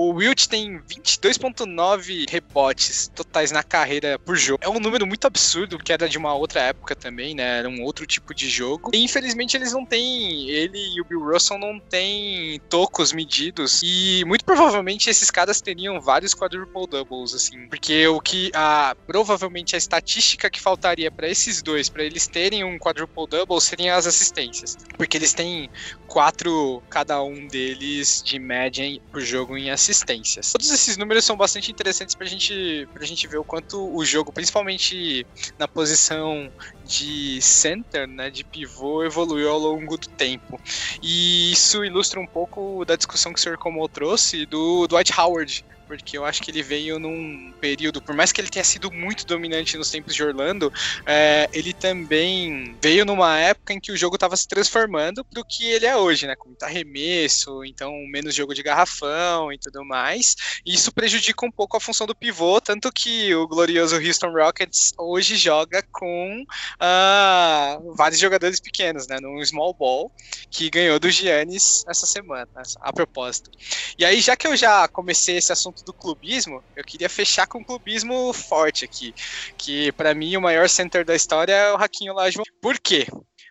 [0.00, 4.60] O Wilt tem 22.9 rebotes totais na carreira por jogo.
[4.62, 7.58] É um número muito absurdo, que era de uma outra época também, né?
[7.58, 8.92] Era um outro tipo de jogo.
[8.94, 10.48] E infelizmente eles não têm.
[10.50, 13.80] Ele e o Bill Russell não têm tocos medidos.
[13.82, 17.66] E muito provavelmente esses caras teriam vários quadruple doubles, assim.
[17.66, 18.52] Porque o que.
[18.54, 23.60] A, provavelmente a estatística que faltaria para esses dois, para eles terem um quadruple double,
[23.60, 24.78] seriam as assistências.
[24.96, 25.68] Porque eles têm
[26.06, 30.52] quatro, cada um deles, de média por jogo em assistência assistências.
[30.52, 34.32] Todos esses números são bastante interessantes pra gente, pra gente ver o quanto o jogo,
[34.32, 35.26] principalmente
[35.58, 36.50] na posição
[36.84, 40.60] de center, né, de pivô, evoluiu ao longo do tempo.
[41.02, 43.58] E isso ilustra um pouco da discussão que o Sr.
[43.58, 48.30] Como trouxe do Dwight Howard, porque eu acho que ele veio num período, por mais
[48.30, 50.70] que ele tenha sido muito dominante nos tempos de Orlando,
[51.06, 55.44] é, ele também veio numa época em que o jogo estava se transformando para o
[55.44, 56.36] que ele é hoje, né?
[56.36, 60.36] Com muito arremesso, então menos jogo de garrafão e tudo mais.
[60.64, 64.92] E isso prejudica um pouco a função do pivô, tanto que o glorioso Houston Rockets
[64.98, 69.18] hoje joga com uh, vários jogadores pequenos, né?
[69.20, 70.12] Num small ball,
[70.50, 72.48] que ganhou do Giannis essa semana,
[72.80, 73.50] a propósito.
[73.98, 77.46] E aí, já que eu já comecei esse assunto assunto do clubismo, eu queria fechar
[77.46, 79.14] com um clubismo forte aqui.
[79.56, 82.44] Que para mim o maior center da história é o Raquinho Lajoão.
[82.60, 83.06] Por quê?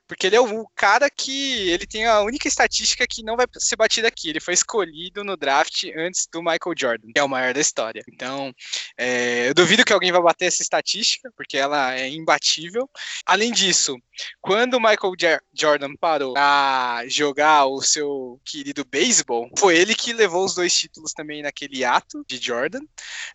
[0.07, 3.75] Porque ele é o cara que ele tem a única estatística que não vai ser
[3.75, 4.29] batida aqui.
[4.29, 8.03] Ele foi escolhido no draft antes do Michael Jordan, que é o maior da história.
[8.11, 8.53] Então,
[8.97, 12.89] é, eu duvido que alguém vai bater essa estatística, porque ela é imbatível.
[13.25, 13.97] Além disso,
[14.41, 20.45] quando o Michael Jordan parou a jogar o seu querido beisebol, foi ele que levou
[20.45, 22.81] os dois títulos também naquele ato de Jordan.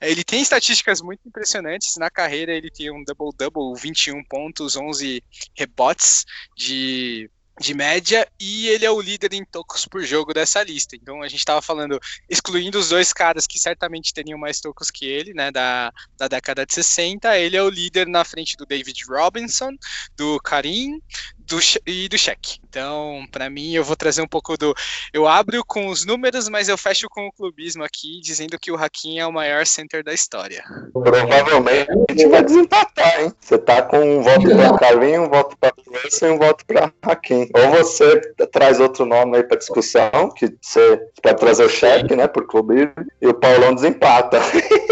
[0.01, 1.97] Ele tem estatísticas muito impressionantes.
[1.97, 5.23] Na carreira, ele tem um double-double, 21 pontos, 11
[5.55, 6.25] rebotes
[6.63, 10.97] de de média e ele é o líder em tocos por jogo dessa lista.
[10.97, 15.05] Então a gente estava falando, excluindo os dois caras que certamente teriam mais tocos que
[15.05, 19.05] ele, né, da, da década de 60, ele é o líder na frente do David
[19.07, 19.71] Robinson,
[20.17, 21.01] do Karim
[21.47, 22.59] do, e do cheque.
[22.69, 24.75] Então, para mim, eu vou trazer um pouco do.
[25.13, 28.77] Eu abro com os números, mas eu fecho com o clubismo aqui, dizendo que o
[28.77, 30.65] Hakim é o maior center da história.
[30.93, 33.33] Provavelmente vai desempatar, hein?
[33.41, 36.93] Você tá com um voto para Karim, um voto para Wilson e um voto para
[37.03, 37.49] Hakim.
[37.55, 42.27] Ou você traz outro nome aí para discussão, que você pode trazer o cheque, né,
[42.27, 44.41] por clubismo, e o Paulão desempata.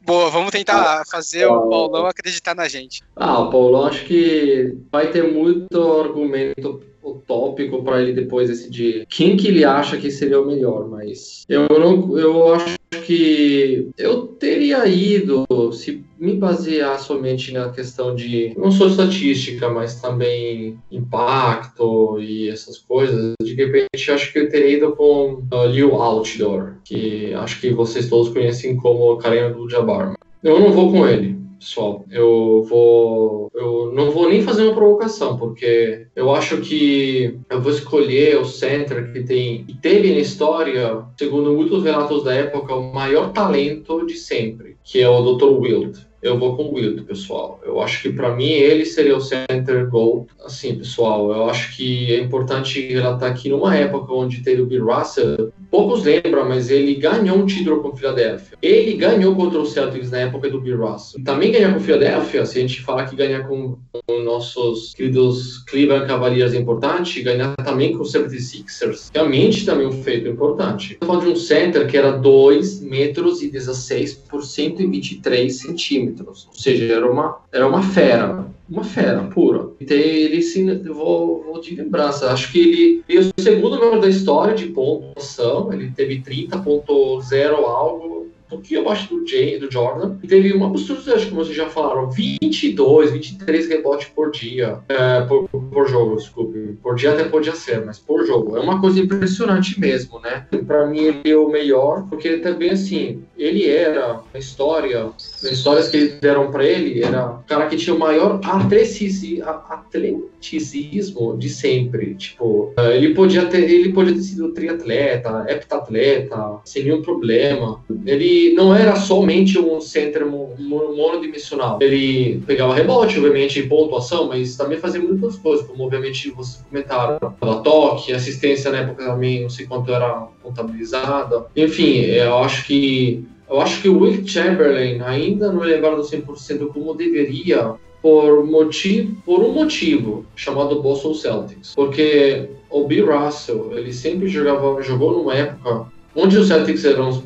[0.00, 3.02] Boa, vamos tentar fazer o Paulão acreditar na gente.
[3.16, 9.06] Ah, o Paulão acho que vai ter muito argumento o tópico para ele depois decidir
[9.08, 14.26] quem que ele acha que seria o melhor, mas eu não, eu acho que eu
[14.26, 22.18] teria ido se me basear somente na questão de não só estatística, mas também impacto
[22.20, 23.34] e essas coisas.
[23.40, 28.08] De repente, acho que eu teria ido com uh, Liu Outdoor, que acho que vocês
[28.08, 30.14] todos conhecem como Carinha do Jabbar.
[30.42, 32.04] Eu não vou com ele pessoal.
[32.10, 33.50] Eu vou.
[33.54, 38.44] Eu não vou nem fazer uma provocação, porque eu acho que eu vou escolher o
[38.44, 39.66] center que tem.
[39.82, 45.08] Teve na história, segundo muitos relatos da época, o maior talento de sempre, que é
[45.08, 45.46] o Dr.
[45.46, 47.60] Wild eu vou com o Wild, pessoal.
[47.64, 50.26] Eu acho que para mim ele seria o center goal.
[50.44, 54.86] Assim, pessoal, eu acho que é importante relatar que numa época onde teve o Bill
[54.86, 58.56] Russell, poucos lembram, mas ele ganhou um título com o Philadelphia.
[58.62, 61.22] Ele ganhou contra o Celtics na época do Bill Russell.
[61.24, 63.76] Também ganhar com o Philadelphia, se a gente falar que ganhar com
[64.08, 70.02] os nossos queridos Cleveland Cavaliers é importante, ganhar também com o 76ers, realmente também um
[70.02, 70.96] feito importante.
[71.00, 76.46] Eu falando de um center que era 2 metros e 16 por 123 centímetros centímetros.
[76.46, 78.46] Ou seja, era uma, era uma fera.
[78.68, 79.70] Uma fera pura.
[79.80, 80.64] E ele se.
[80.78, 82.32] Vou, vou de lembrança.
[82.32, 83.04] Acho que ele.
[83.08, 85.72] É o segundo melhor da história de pontuação.
[85.72, 90.16] Ele teve 30.0 algo pouquinho abaixo do, Jay, do Jordan.
[90.22, 95.48] E teve uma absurdidade, como vocês já falaram, 22, 23 rebotes por dia, é, por,
[95.48, 96.76] por, jogo, desculpe.
[96.82, 98.56] Por dia até podia ser, mas por jogo.
[98.56, 100.46] É uma coisa impressionante mesmo, né?
[100.66, 105.88] Para mim, ele é o melhor, porque também, assim, ele era, na história, nas histórias
[105.88, 112.14] que deram para ele, era o cara que tinha o maior atleticismo de sempre.
[112.14, 117.84] Tipo, é, ele podia ter, ele podia ter sido triatleta, heptatleta, sem nenhum problema.
[118.04, 121.78] Ele não era somente um center monodimensional.
[121.80, 127.62] Ele pegava rebote, obviamente, pontuação, mas também fazia muitas coisas, como obviamente vocês comentaram, dava
[127.62, 131.46] toque, assistência na época também, não sei quanto era contabilizada.
[131.56, 136.66] Enfim, eu acho que eu acho que o Will Chamberlain ainda não é lembrado 100%
[136.72, 143.92] como deveria por motivo por um motivo chamado Boston Celtics, porque o Bill Russell ele
[143.92, 147.22] sempre jogava jogou numa época onde os Celtics eram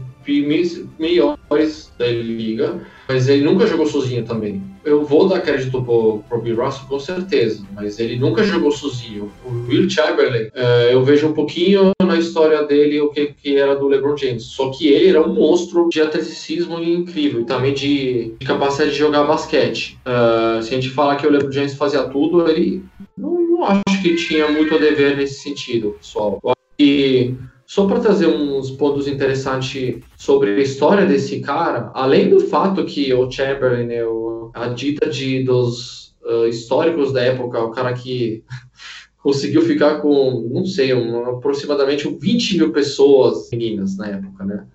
[0.98, 4.62] melhores da liga, mas ele nunca jogou sozinho também.
[4.84, 9.30] Eu vou dar crédito pro, pro Bill Russell com certeza, mas ele nunca jogou sozinho.
[9.44, 13.74] O Will Chamberlain, uh, eu vejo um pouquinho na história dele o que, que era
[13.74, 18.34] do LeBron James, só que ele era um monstro de atleticismo incrível e também de,
[18.38, 19.98] de capacidade de jogar basquete.
[20.06, 22.82] Uh, se a gente falar que o LeBron James fazia tudo, ele
[23.18, 26.40] não, não acho que tinha muito a dever nesse sentido, pessoal.
[26.42, 27.34] Eu acho que
[27.70, 33.14] só para trazer uns pontos interessantes sobre a história desse cara, além do fato que
[33.14, 34.04] o Chamberlain é
[34.54, 38.42] a dita de, dos uh, históricos da época, o cara que
[39.22, 44.66] conseguiu ficar com, não sei, um, aproximadamente 20 mil pessoas meninas na época, né?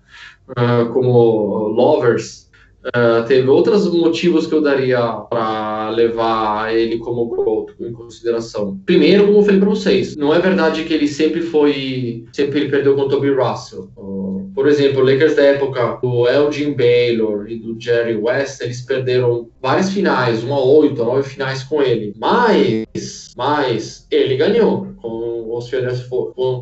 [0.52, 2.45] Uh, como lovers,
[2.88, 8.78] Uh, teve outros motivos que eu daria para levar ele como GOAT em consideração.
[8.86, 12.70] Primeiro, como eu falei para vocês, não é verdade que ele sempre foi, sempre ele
[12.70, 13.90] perdeu com o Toby Russell.
[13.96, 18.80] Uh, por exemplo, o Lakers da época do Elgin Baylor e do Jerry West, eles
[18.82, 22.14] perderam várias finais, uma oito, nove finais com ele.
[22.16, 26.06] Mas, mas ele ganhou com os Philadelphia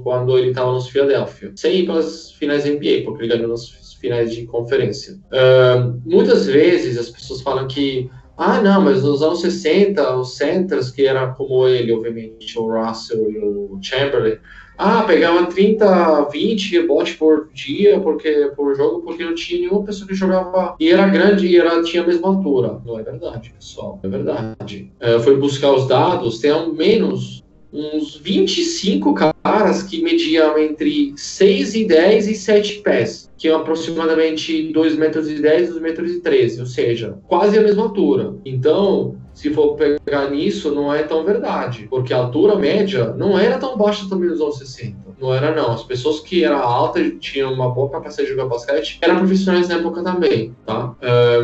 [0.03, 3.69] quando ele estava nos Philadelphia, sem ir para as finais NBA, porque ele ganhou nas
[4.05, 5.15] finais de conferência.
[5.33, 10.91] Uh, muitas vezes as pessoas falam que, ah, não, mas nos anos 60, os centers,
[10.91, 14.37] que era como ele, obviamente, o Russell e o Chamberlain,
[14.77, 20.07] ah, pegava 30, 20 rebotes por dia, porque por jogo, porque não tinha nenhuma pessoa
[20.07, 22.81] que jogava e era grande e era, tinha a mesma altura.
[22.85, 24.01] Não é verdade, pessoal.
[24.03, 24.93] É verdade.
[25.01, 27.44] Uh, foi buscar os dados, tem ao menos
[27.75, 34.73] uns 25 caras que mediam entre 6 e 10 e 7 pés, que é aproximadamente
[34.73, 38.35] 2 metros e 10 e 2 metros e 13, ou seja, quase a mesma altura.
[38.45, 43.59] Então, se for pegar nisso, não é tão verdade, porque a altura média não era
[43.59, 44.97] tão baixa também nos anos 60.
[45.21, 45.73] Não era, não.
[45.73, 49.77] As pessoas que eram altas tinham uma boa capacidade de jogar basquete eram profissionais na
[49.77, 50.95] época também, tá?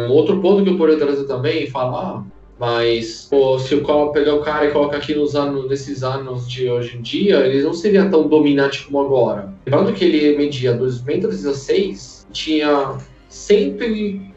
[0.09, 2.25] Um outro ponto que eu poderia trazer também e falar
[2.61, 6.69] mas pô, se eu pegar o cara e colocar aqui nos anos, nesses anos de
[6.69, 9.51] hoje em dia, ele não seria tão dominante como agora.
[9.65, 12.99] Lembrando que ele media 2,16 tinha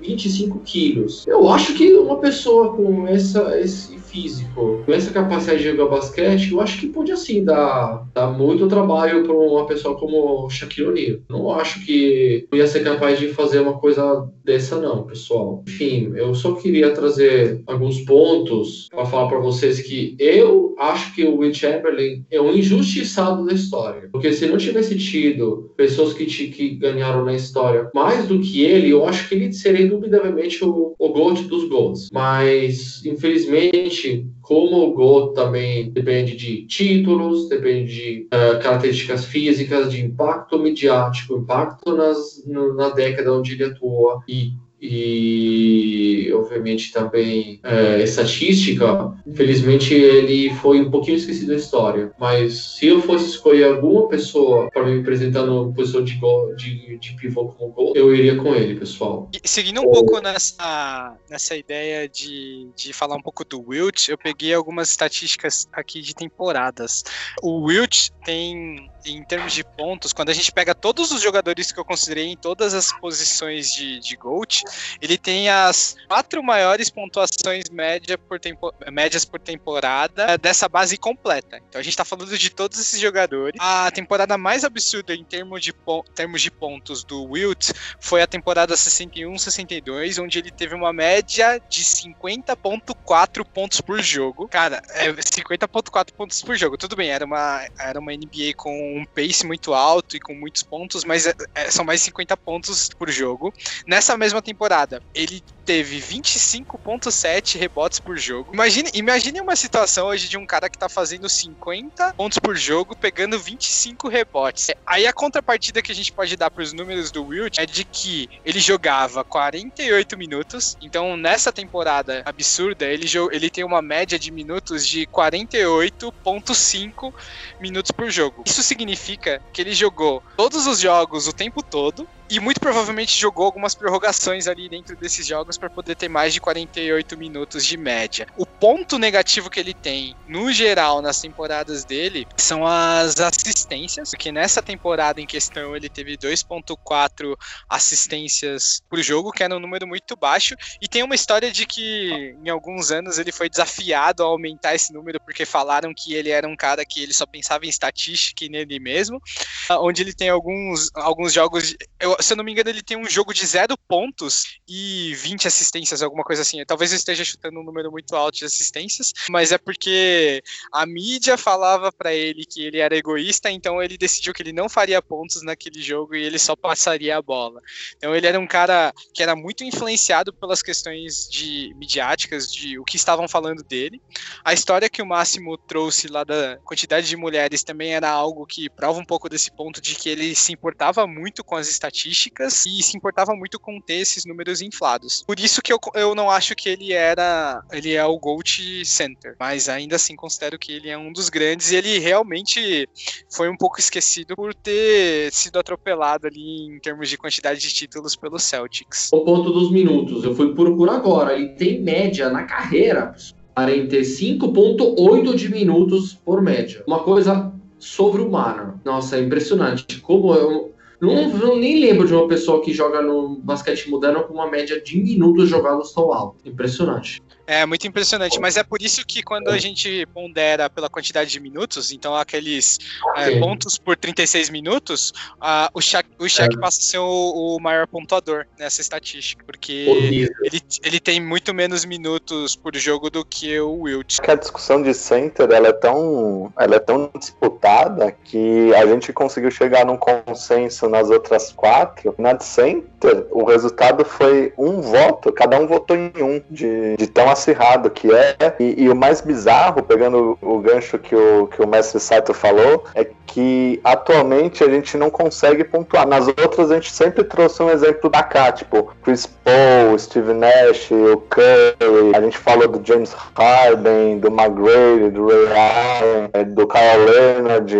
[0.04, 1.26] 125 quilos.
[1.28, 6.52] Eu acho que uma pessoa com essa, esse físico, com essa capacidade de jogar basquete,
[6.52, 11.18] eu acho que pode assim dar, dar muito trabalho para uma pessoa como Shaquille O'Neal.
[11.28, 15.64] Não acho que eu ia ser capaz de fazer uma coisa dessa não, pessoal.
[15.68, 21.24] Enfim, eu só queria trazer alguns pontos para falar para vocês que eu acho que
[21.24, 24.10] o Will Chamberlain é um injustiçado da história.
[24.12, 28.90] Porque se não tivesse tido pessoas que, que ganharam na história mais do que ele,
[28.90, 32.10] eu acho que ele seria indubitavelmente o, o GOAT dos GOATs.
[32.12, 40.02] Mas, infelizmente, como o GOAT também depende de títulos, depende de uh, características físicas, de
[40.02, 44.52] impacto midiático, impacto nas, na década onde ele atua e
[44.86, 52.12] e obviamente também é, estatística, infelizmente ele foi um pouquinho esquecido da história.
[52.20, 56.98] Mas se eu fosse escolher alguma pessoa para me apresentar no posição de, gol, de,
[56.98, 59.30] de pivô como gol, eu iria com ele, pessoal.
[59.46, 64.54] Seguindo um pouco nessa, nessa ideia de, de falar um pouco do Wilt, eu peguei
[64.54, 67.06] algumas estatísticas aqui de temporadas.
[67.42, 71.80] O Wilt tem em termos de pontos, quando a gente pega todos os jogadores que
[71.80, 74.64] eu considerei em todas as posições de, de GOAT,
[75.02, 81.62] ele tem as quatro maiores pontuações média por tempo, médias por temporada dessa base completa.
[81.70, 83.60] Então a gente tá falando de todos esses jogadores.
[83.60, 85.74] A temporada mais absurda em termos de,
[86.16, 91.84] termos de pontos do Wilt foi a temporada 61-62, onde ele teve uma média de
[91.84, 94.48] 50.4 pontos por jogo.
[94.48, 96.78] Cara, é 50.4 pontos por jogo.
[96.78, 100.64] Tudo bem, era uma, era uma NBA com um pace muito alto e com muitos
[100.64, 103.54] pontos, mas é, é, são mais 50 pontos por jogo.
[103.88, 108.54] Nessa mesma temporada, ele teve 25.7 rebotes por jogo.
[108.54, 112.96] Imagine, imagine uma situação hoje de um cara que tá fazendo 50 pontos por jogo,
[112.96, 114.72] pegando 25 rebotes.
[114.86, 117.84] Aí a contrapartida que a gente pode dar para os números do Wilt é de
[117.84, 120.78] que ele jogava 48 minutos.
[120.82, 127.14] Então, nessa temporada absurda, ele, ele tem uma média de minutos de 48.5
[127.60, 128.44] minutos por jogo.
[128.46, 133.46] Isso significa que ele jogou todos os jogos o tempo todo e muito provavelmente jogou
[133.46, 138.28] algumas prorrogações ali dentro desses jogos para poder ter mais de 48 minutos de média.
[138.38, 144.32] O ponto negativo que ele tem, no geral, nas temporadas dele, são as assistências, porque
[144.32, 147.36] nessa temporada em questão ele teve 2.4
[147.70, 152.36] assistências por jogo, que era um número muito baixo, e tem uma história de que
[152.44, 156.48] em alguns anos ele foi desafiado a aumentar esse número porque falaram que ele era
[156.48, 159.22] um cara que ele só pensava em estatística e nele mesmo,
[159.70, 163.10] onde ele tem alguns, alguns jogos, eu, se eu não me engano, ele tem um
[163.10, 166.64] jogo de zero pontos e 20 assistências, alguma coisa assim.
[166.66, 171.38] Talvez eu esteja chutando um número muito alto de assistências, mas é porque a mídia
[171.38, 175.42] falava para ele que ele era egoísta, então ele decidiu que ele não faria pontos
[175.42, 177.62] naquele jogo e ele só passaria a bola.
[177.98, 182.84] Então ele era um cara que era muito influenciado pelas questões de midiáticas, de o
[182.84, 184.02] que estavam falando dele.
[184.44, 188.70] A história que o Máximo trouxe lá da quantidade de mulheres também era algo que
[188.70, 192.84] prova um pouco desse ponto de que ele se importava muito com as estatísticas e
[192.84, 195.24] se importava muito com ter esses números inflados.
[195.26, 197.64] Por isso que eu, eu não acho que ele era.
[197.72, 199.36] Ele é o GOAT Center.
[199.40, 202.88] Mas ainda assim considero que ele é um dos grandes e ele realmente
[203.30, 208.16] foi um pouco esquecido por ter sido atropelado ali em termos de quantidade de títulos
[208.16, 209.10] pelo Celtics.
[209.12, 211.34] O ponto dos minutos, eu fui procurar agora.
[211.34, 213.16] Ele tem média na carreira
[213.56, 216.84] 45,8 de minutos por média.
[216.88, 218.80] Uma coisa sobre-humana.
[218.84, 220.00] Nossa, é impressionante.
[220.00, 220.73] Como eu,
[221.04, 224.82] não, não, nem lembro de uma pessoa que joga no basquete moderno com uma média
[224.82, 226.38] de minutos jogados tão alto.
[226.48, 227.22] Impressionante.
[227.46, 231.40] É muito impressionante, mas é por isso que quando a gente pondera pela quantidade de
[231.40, 232.80] minutos, então aqueles
[233.18, 236.60] é, pontos por 36 minutos, uh, o Shaq, o Shaq é.
[236.60, 241.84] passa a ser o, o, maior pontuador nessa estatística, porque ele, ele tem muito menos
[241.84, 244.20] minutos por jogo do que o Wilt.
[244.26, 249.52] A discussão de center ela é tão, ela é tão disputada que a gente conseguiu
[249.52, 252.16] chegar num consenso nas outras quatro.
[252.18, 257.08] Na de center, o resultado foi um voto, cada um votou em um de, de
[257.08, 258.36] tão acirrado que é.
[258.60, 262.86] E, e, o mais bizarro, pegando o, gancho que o, que o mestre Saito falou,
[262.96, 266.08] é que atualmente a gente não consegue pontuar.
[266.08, 270.92] Nas outras a gente sempre trouxe um exemplo da cá, tipo Chris Paul, Steve Nash,
[270.92, 276.68] o Curry, a gente falou do James Harden, do McGrady, do Ray Allen, é, do
[276.68, 277.76] Kyle Leonard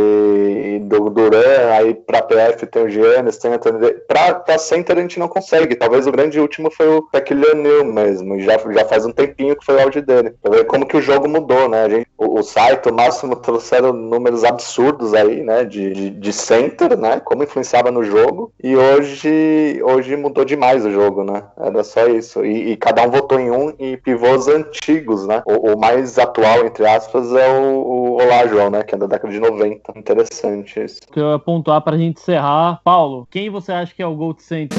[0.80, 5.02] do Duran, aí pra PF tem o Giannis, tem o Anthony Pra, pra center a
[5.02, 9.06] gente não consegue, talvez o grande último foi o Shaquille O'Neal mesmo, já, já faz
[9.06, 10.34] um tempinho pouquinho que foi o auge dele.
[10.42, 11.90] Pra ver como que o jogo mudou, né?
[11.90, 15.66] Gente, o, o site, o máximo trouxeram números absurdos aí, né?
[15.66, 17.20] De, de, de center, né?
[17.20, 18.52] Como influenciava no jogo.
[18.64, 21.44] E hoje, hoje mudou demais o jogo, né?
[21.58, 22.46] Era só isso.
[22.46, 25.42] E, e cada um votou em um e pivôs antigos, né?
[25.46, 28.84] O, o mais atual, entre aspas, é o, o Olá, João, né?
[28.84, 29.94] Que é da década de 90.
[29.98, 31.02] Interessante isso.
[31.12, 32.80] Que eu ia pontuar pra gente encerrar.
[32.84, 34.78] Paulo, quem você acha que é o Gold Center?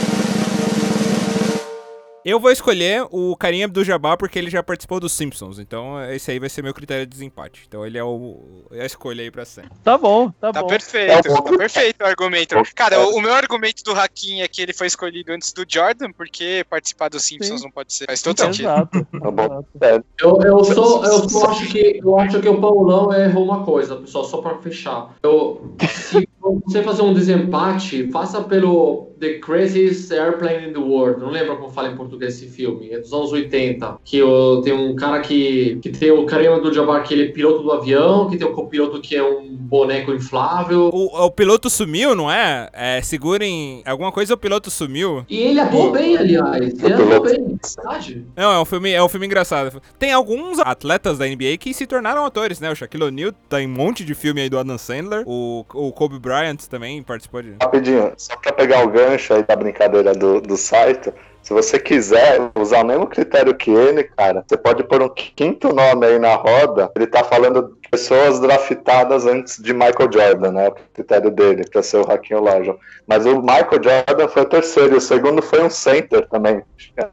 [2.25, 6.39] Eu vou escolher o Karim Abdul-Jabbar porque ele já participou dos Simpsons, então esse aí
[6.39, 7.65] vai ser meu critério de desempate.
[7.69, 9.71] Então ele é, o, é a escolha aí pra sempre.
[9.83, 10.69] Tá bom, tá, Tá bom.
[10.69, 12.55] perfeito, tá perfeito o argumento.
[12.75, 16.13] Cara, o, o meu argumento do Hakim é que ele foi escolhido antes do Jordan,
[16.13, 17.67] porque participar dos Simpsons Sim.
[17.67, 18.07] não pode ser.
[18.07, 18.69] Faz todo sentido.
[18.71, 19.07] Exato.
[19.21, 19.65] Tá bom.
[19.83, 23.65] É, Eu, eu só, eu só acho que eu acho que o Paulão errou uma
[23.65, 25.15] coisa, pessoal, só pra fechar.
[25.23, 26.27] Eu, se
[26.65, 31.21] você fazer um desempate, faça pelo The Craziest Airplane in the World.
[31.21, 32.91] Não lembro como fala em português esse filme.
[32.91, 33.99] É dos anos 80.
[34.05, 37.33] Que o- tem um cara que, que tem o Karim do Jabbar, que ele é
[37.33, 40.91] piloto do avião, que tem o copiloto que é um boneco inflável.
[40.93, 42.69] O, o piloto sumiu, não é?
[42.73, 43.83] É, segurem.
[43.87, 45.25] Alguma coisa o piloto sumiu.
[45.29, 46.75] E ele atuou bem, aliás.
[46.83, 48.25] Ele atuou bem, verdade.
[48.37, 49.81] Não, é um filme, é um filme engraçado.
[49.99, 52.71] Tem alguns atletas da NBA que se tornaram atores, né?
[52.71, 55.23] O Shaquille O'Neal tem um monte de filme aí do Adam Sandler.
[55.27, 56.34] O, o Kobe Bryant
[56.69, 57.57] também participou de.
[57.61, 61.13] Rapidinho, só pra pegar o gancho aí da brincadeira do, do site,
[61.45, 65.75] se você quiser usar o mesmo critério que ele, cara, você pode pôr um quinto
[65.75, 66.91] nome aí na roda.
[66.97, 70.69] Ele tá falando de pessoas draftadas antes de Michael Jordan, né?
[70.69, 72.79] O critério dele, pra ser o Raquinho Olajuwon.
[73.07, 76.63] Mas o Michael Jordan foi o terceiro, e o segundo foi um center também.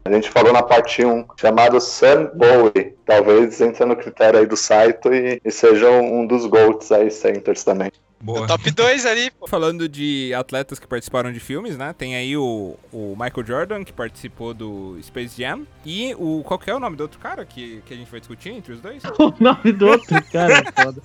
[0.05, 2.95] A gente falou na parte 1, chamado Sam Bowie.
[3.05, 7.65] Talvez entre no critério aí do site e, e seja um dos GOATs aí, centers
[7.65, 7.91] também.
[8.25, 9.47] O top 2 ali, pô.
[9.47, 11.93] Falando de atletas que participaram de filmes, né?
[11.97, 15.65] Tem aí o, o Michael Jordan, que participou do Space Jam.
[15.85, 16.43] E o.
[16.43, 18.73] Qual que é o nome do outro cara que, que a gente vai discutir entre
[18.73, 19.01] os dois?
[19.21, 21.01] O nome do outro cara é foda.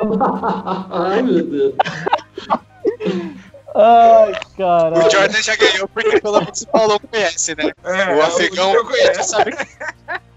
[0.90, 1.74] Ai, meu Deus.
[3.74, 5.06] Ai, caralho.
[5.06, 7.70] O Jordan já ganhou porque pelo menos o Paulão conhece, né?
[8.16, 8.72] o afegão
[9.14, 9.66] já sabe que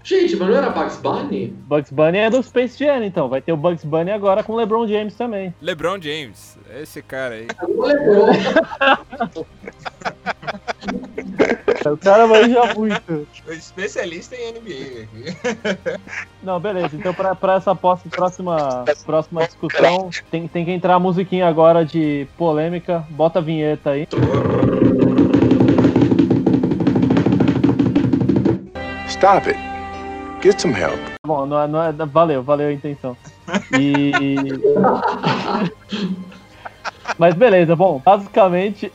[0.04, 1.46] Gente, mas não era Bugs Bunny?
[1.66, 3.26] Bugs Bunny é do Space Jam, então.
[3.26, 5.54] Vai ter o Bugs Bunny agora com o LeBron James também.
[5.62, 6.58] LeBron James.
[6.78, 7.46] Esse cara aí.
[7.62, 8.26] Não lembrou.
[11.84, 13.28] O cara manja muito.
[13.46, 15.36] Especialista em NBA aqui.
[16.42, 16.96] Não, beleza.
[16.96, 22.26] Então, pra, pra essa próxima, próxima discussão, tem, tem que entrar a musiquinha agora de
[22.38, 23.04] polêmica.
[23.10, 24.06] Bota a vinheta aí.
[29.08, 29.58] Stop it.
[30.42, 30.98] Get some help.
[31.26, 33.16] Bom, não é- não é- valeu, valeu a intenção.
[33.78, 34.12] E.
[37.18, 38.90] Mas beleza, bom, basicamente.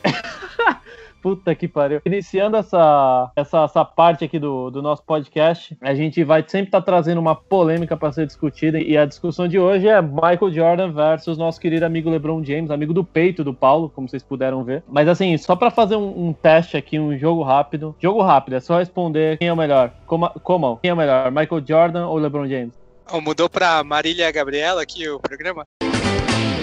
[1.20, 2.00] Puta que pariu.
[2.04, 6.80] Iniciando essa, essa, essa parte aqui do, do nosso podcast, a gente vai sempre estar
[6.80, 8.80] trazendo uma polêmica para ser discutida.
[8.80, 12.94] E a discussão de hoje é Michael Jordan versus nosso querido amigo LeBron James, amigo
[12.94, 14.82] do peito do Paulo, como vocês puderam ver.
[14.88, 17.94] Mas assim, só para fazer um, um teste aqui, um jogo rápido.
[17.98, 19.92] Jogo rápido, é só responder quem é o melhor.
[20.06, 20.78] Como, como?
[20.78, 22.74] Quem é o melhor, Michael Jordan ou LeBron James?
[23.10, 25.64] Ó, mudou pra Marília Gabriela aqui o programa.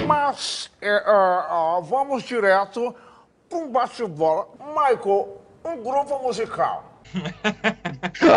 [0.07, 3.06] Mas é, é, vamos direto para
[3.51, 4.47] um bate-bola.
[4.75, 6.83] Michael, um grupo musical.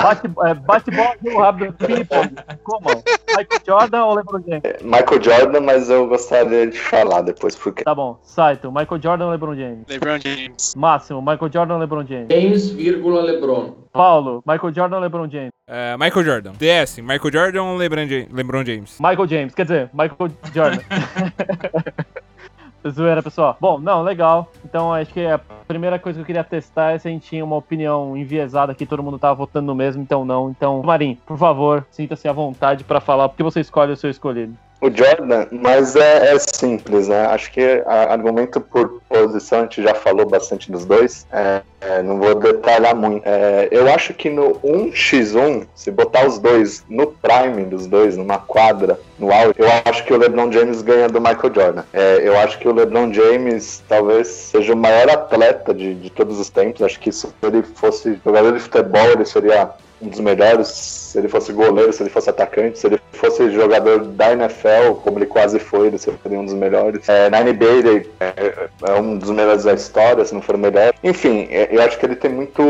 [0.02, 2.30] Bate, é, bate bola, jogo rápido, ping-pong.
[2.62, 2.88] Como?
[3.36, 4.62] Michael Jordan ou LeBron James?
[4.82, 8.16] Michael Jordan, mas eu gostaria de falar depois, porque Tá bom.
[8.22, 9.84] Saito, Michael Jordan ou LeBron James?
[9.88, 10.74] LeBron James.
[10.76, 12.28] Máximo, Michael Jordan ou LeBron James?
[12.30, 13.74] James, vírgula, LeBron.
[13.92, 15.50] Paulo, Michael Jordan ou LeBron James?
[15.66, 16.52] É, Michael Jordan.
[16.52, 18.98] DS, Michael Jordan ou LeBron, Ja- LeBron James?
[19.00, 20.78] Michael James, quer dizer, Michael Jordan.
[22.88, 23.56] Zoeira, pessoal.
[23.60, 24.50] Bom, não, legal.
[24.64, 27.44] Então, acho que a primeira coisa que eu queria testar é se a gente tinha
[27.44, 30.50] uma opinião enviesada aqui, todo mundo tava votando no mesmo, então não.
[30.50, 34.56] Então, Marim, por favor, sinta-se à vontade pra falar, porque você escolhe o seu escolhido.
[34.80, 37.26] O Jordan, mas é, é simples, né?
[37.26, 42.02] Acho que a- argumento por posição, a gente já falou bastante dos dois, é, é,
[42.02, 43.22] não vou detalhar muito.
[43.26, 48.38] É, eu acho que no 1x1, se botar os dois no prime dos dois, numa
[48.38, 51.84] quadra, no auge, eu acho que o LeBron James ganha do Michael Jordan.
[51.92, 56.38] É, eu acho que o LeBron James talvez seja o maior atleta de, de todos
[56.38, 56.82] os tempos.
[56.82, 59.70] Acho que se ele fosse jogador de futebol, ele seria
[60.00, 64.04] um dos melhores, se ele fosse goleiro, se ele fosse atacante, se ele fosse jogador
[64.04, 67.06] da NFL, como ele quase foi, ele seria um dos melhores.
[67.08, 70.94] É, na é, é um dos melhores da história, se não for o melhor.
[71.04, 72.62] Enfim, é, eu acho que ele tem muito,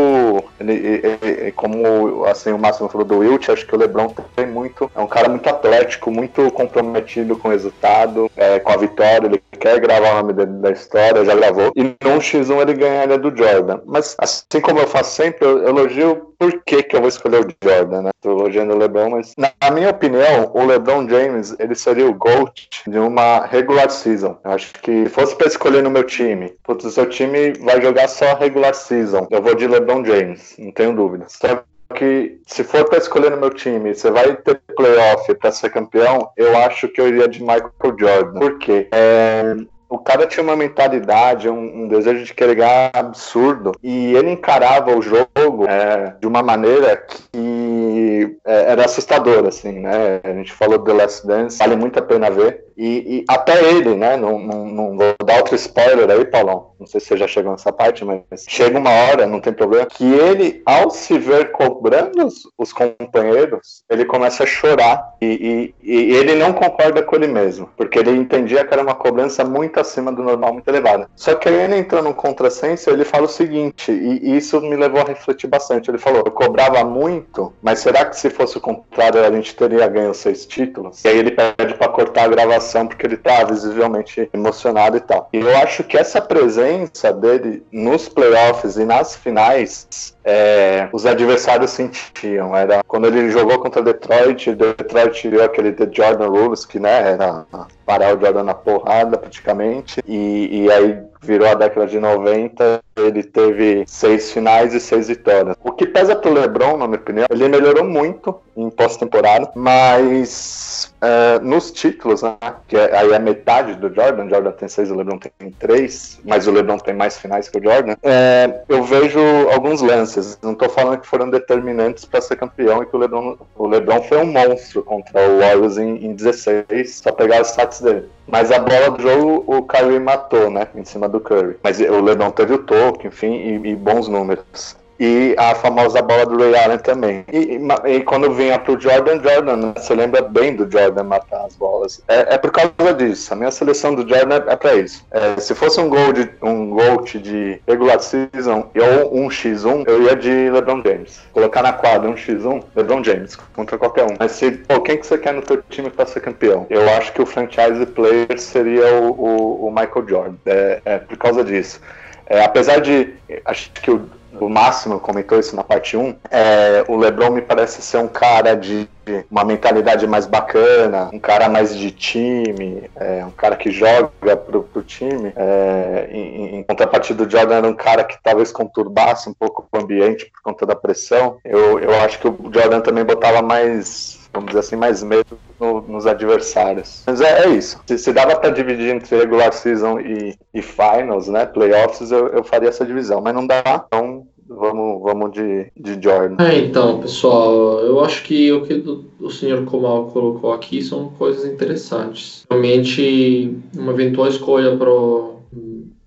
[0.59, 4.91] ele- ele- como assim o Máximo falou do Wilt, acho que o LeBron tem muito,
[4.95, 9.43] é um cara muito atlético, muito comprometido com o resultado, é, com a vitória, ele
[9.61, 11.70] quer gravar o nome dele da história, já gravou.
[11.76, 13.80] E num X1 ele ganharia do Jordan.
[13.84, 17.54] Mas assim como eu faço sempre, eu elogio por que, que eu vou escolher o
[17.62, 18.11] Jordan, né?
[18.22, 22.68] Tô elogiando o LeBron, mas na minha opinião, o LeBron James, ele seria o GOAT
[22.86, 24.38] de uma regular season.
[24.42, 28.08] Eu acho que fosse para escolher no meu time, putz, o seu time vai jogar
[28.08, 29.26] só regular season.
[29.30, 31.34] Eu vou de LeBron James, não tenho dúvidas.
[31.38, 31.62] Só
[31.95, 36.30] que se for para escolher no meu time, você vai ter playoff para ser campeão,
[36.36, 38.38] eu acho que eu iria de Michael Jordan.
[38.38, 38.88] Por quê?
[38.93, 39.57] É,
[39.91, 43.72] o cara tinha uma mentalidade, um, um, desejo de querer ganhar absurdo.
[43.82, 50.20] E ele encarava o jogo é, de uma maneira que é, era assustadora, assim, né?
[50.22, 52.64] A gente falou do The Last Dance, vale muito a pena ver.
[52.81, 54.16] E, e até ele, né?
[54.16, 56.70] Não, não, não, vou dar outro spoiler aí, Paulão.
[56.81, 59.85] Não sei se você já chegou nessa parte, mas chega uma hora, não tem problema,
[59.85, 65.12] que ele, ao se ver cobrando os, os companheiros, ele começa a chorar.
[65.20, 68.95] E, e, e, ele não concorda com ele mesmo, porque ele entendia que era uma
[68.95, 71.07] cobrança muito acima do normal, muito elevada.
[71.14, 75.03] Só que aí ele entrou no contrassenso, ele fala o seguinte, e, isso me levou
[75.03, 75.91] a refletir bastante.
[75.91, 79.87] Ele falou: eu cobrava muito, mas será que se fosse o contrário a gente teria
[79.87, 81.05] ganho seis títulos?
[81.05, 85.29] E aí ele pede para cortar a gravação porque ele tá visivelmente emocionado e tal.
[85.33, 91.71] E eu acho que essa presença dele nos playoffs e nas finais é, os adversários
[91.71, 92.55] sentiam.
[92.57, 97.45] Era quando ele jogou contra Detroit, Detroit tirou aquele The Jordan Rules, que né, era
[97.91, 103.22] parar o Jordan na porrada praticamente, e, e aí virou a década de 90, ele
[103.22, 105.57] teve seis finais e seis vitórias.
[105.62, 111.38] O que pesa pro LeBron, na minha opinião, ele melhorou muito em pós-temporada, mas é,
[111.41, 112.36] nos títulos, né,
[112.66, 116.47] que é, aí é metade do Jordan, Jordan tem seis, o LeBron tem três, mas
[116.47, 119.20] o LeBron tem mais finais que o Jordan, é, eu vejo
[119.53, 123.36] alguns lances, não tô falando que foram determinantes para ser campeão e que o LeBron,
[123.57, 127.80] o LeBron foi um monstro contra o Warriors em, em 16, só pegar os stats
[127.81, 128.09] dele.
[128.26, 130.68] Mas a bola do jogo o Kyrie matou, né?
[130.74, 131.57] Em cima do Curry.
[131.62, 136.26] Mas o LeBron teve o toque, enfim, e, e bons números e a famosa bola
[136.26, 137.24] do Ray Allen também.
[137.32, 139.72] E, e, e quando vinha pro Jordan, Jordan, né?
[139.74, 142.03] você lembra bem do Jordan matar as bolas.
[142.07, 143.32] É, é por causa disso.
[143.32, 145.07] A minha seleção do Jordan é, é pra isso.
[145.11, 150.03] É, se fosse um gol de um GOAT de regular season ou um X1, eu
[150.03, 151.18] ia de LeBron James.
[151.32, 154.16] Colocar na quadra um X1, LeBron James, contra qualquer um.
[154.18, 156.66] Mas se, pô, quem que você quer no teu time pra ser campeão?
[156.68, 160.36] Eu acho que o franchise player seria o, o, o Michael Jordan.
[160.44, 161.80] É, é por causa disso.
[162.26, 163.14] É, apesar de.
[163.44, 164.09] Acho que o,
[164.39, 168.55] o Máximo comentou isso na parte 1, é, o LeBron me parece ser um cara
[168.55, 168.89] de
[169.31, 174.62] uma mentalidade mais bacana, um cara mais de time, é, um cara que joga pro,
[174.62, 175.33] pro time.
[175.35, 179.78] É, em, em, contrapartida, o Jordan era um cara que talvez conturbasse um pouco o
[179.78, 181.39] ambiente por conta da pressão.
[181.45, 185.81] Eu, eu acho que o Jordan também botava mais vamos dizer assim, mais medo no,
[185.83, 187.03] nos adversários.
[187.07, 187.81] Mas é, é isso.
[187.87, 192.45] Se, se dava para dividir entre regular season e, e finals, né, playoffs, eu, eu
[192.45, 196.43] faria essa divisão, mas não dá, então vamos, vamos de, de Jordan.
[196.43, 198.74] É, então, pessoal, eu acho que o que
[199.20, 202.45] o, senhor Komal colocou aqui são coisas interessantes.
[202.51, 204.91] Realmente, uma eventual escolha para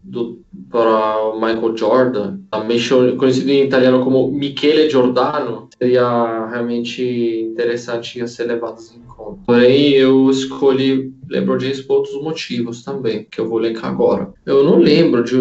[0.03, 0.42] do
[0.73, 2.79] para o Michael Jordan, também
[3.15, 7.03] conhecido em italiano como Michele Giordano, seria realmente
[7.51, 9.39] interessante a ser levado em conta.
[9.45, 14.33] Porém, eu escolhi LeBron James por outros motivos também, que eu vou elencar agora.
[14.47, 15.35] Eu não lembro de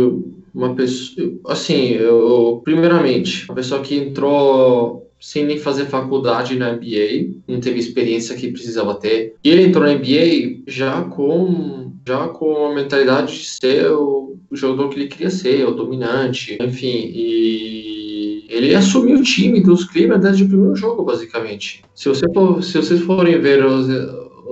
[0.55, 1.33] uma pessoa.
[1.47, 7.79] Assim, eu, primeiramente, uma pessoa que entrou sem nem fazer faculdade na NBA, não teve
[7.79, 9.35] experiência que precisava ter.
[9.43, 14.57] E ele entrou na NBA já com já com a mentalidade de ser o, o
[14.57, 20.23] jogador que ele queria ser, o dominante, enfim, e ele assumiu o time dos Cleveland
[20.23, 21.83] desde o primeiro jogo, basicamente.
[21.95, 23.89] Se, você for, se vocês forem ver os,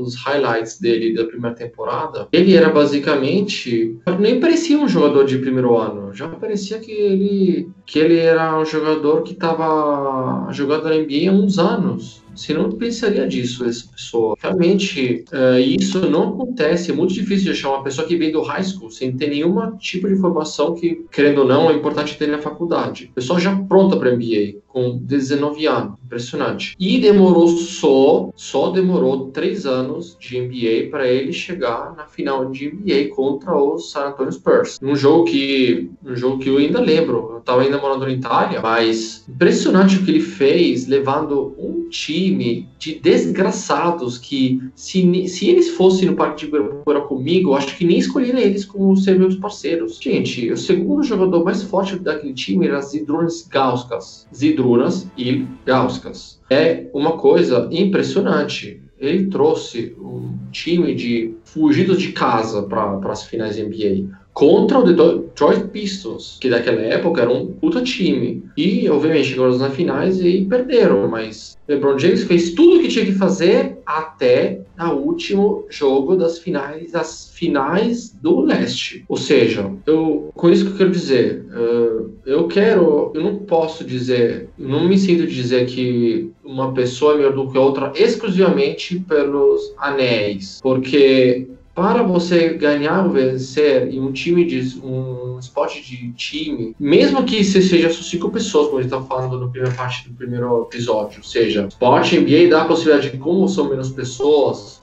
[0.01, 5.77] os highlights dele da primeira temporada, ele era basicamente nem parecia um jogador de primeiro
[5.77, 11.29] ano, já parecia que ele que ele era um jogador que estava jogando na NBA
[11.29, 12.23] há uns anos.
[12.41, 14.35] Você não pensaria disso, essa pessoa.
[14.41, 16.91] Realmente, uh, isso não acontece.
[16.91, 19.77] É muito difícil de achar uma pessoa que vem do high school sem ter nenhum
[19.77, 23.13] tipo de formação que, querendo ou não, é importante ter na faculdade.
[23.15, 25.99] Pessoa já pronta para MBA, com 19 anos.
[26.03, 26.75] Impressionante.
[26.81, 32.73] E demorou só, só demorou três anos de NBA para ele chegar na final de
[32.73, 34.79] NBA contra os San Antonio Spurs.
[34.83, 37.33] Um jogo que, um jogo que eu ainda lembro.
[37.33, 42.69] Eu estava ainda morando na Itália, mas impressionante o que ele fez, levando um time
[42.79, 47.85] de desgraçados que, se, se eles fossem no Parque de Ibirapuera comigo, eu acho que
[47.85, 49.99] nem escolheria eles como ser meus parceiros.
[50.01, 54.27] Gente, o segundo jogador mais forte daquele time era Zidrunas Gauskas.
[54.35, 56.41] Zidrunas e Gauskas.
[56.49, 58.81] É uma coisa impressionante.
[58.99, 65.69] ele trouxe um time de fugidos de casa para as finais NBA contra o Detroit
[65.69, 68.43] Pistons, que daquela época era um puta time.
[68.57, 73.05] E, obviamente, chegaram nas finais e perderam, mas LeBron James fez tudo o que tinha
[73.05, 79.05] que fazer até o último jogo das finais, das finais do leste.
[79.11, 83.85] Ou seja, eu, com isso que eu quero dizer, uh, eu quero, eu não posso
[83.85, 89.75] dizer, não me sinto dizer que uma pessoa é melhor do que outra exclusivamente pelos
[89.77, 96.75] anéis, porque para você ganhar ou vencer em um time de um esporte de time,
[96.79, 100.09] mesmo que você seja só cinco pessoas, como a gente está falando na primeira parte
[100.09, 104.81] do primeiro episódio, ou seja, esporte NBA dá a possibilidade de como são menos pessoas,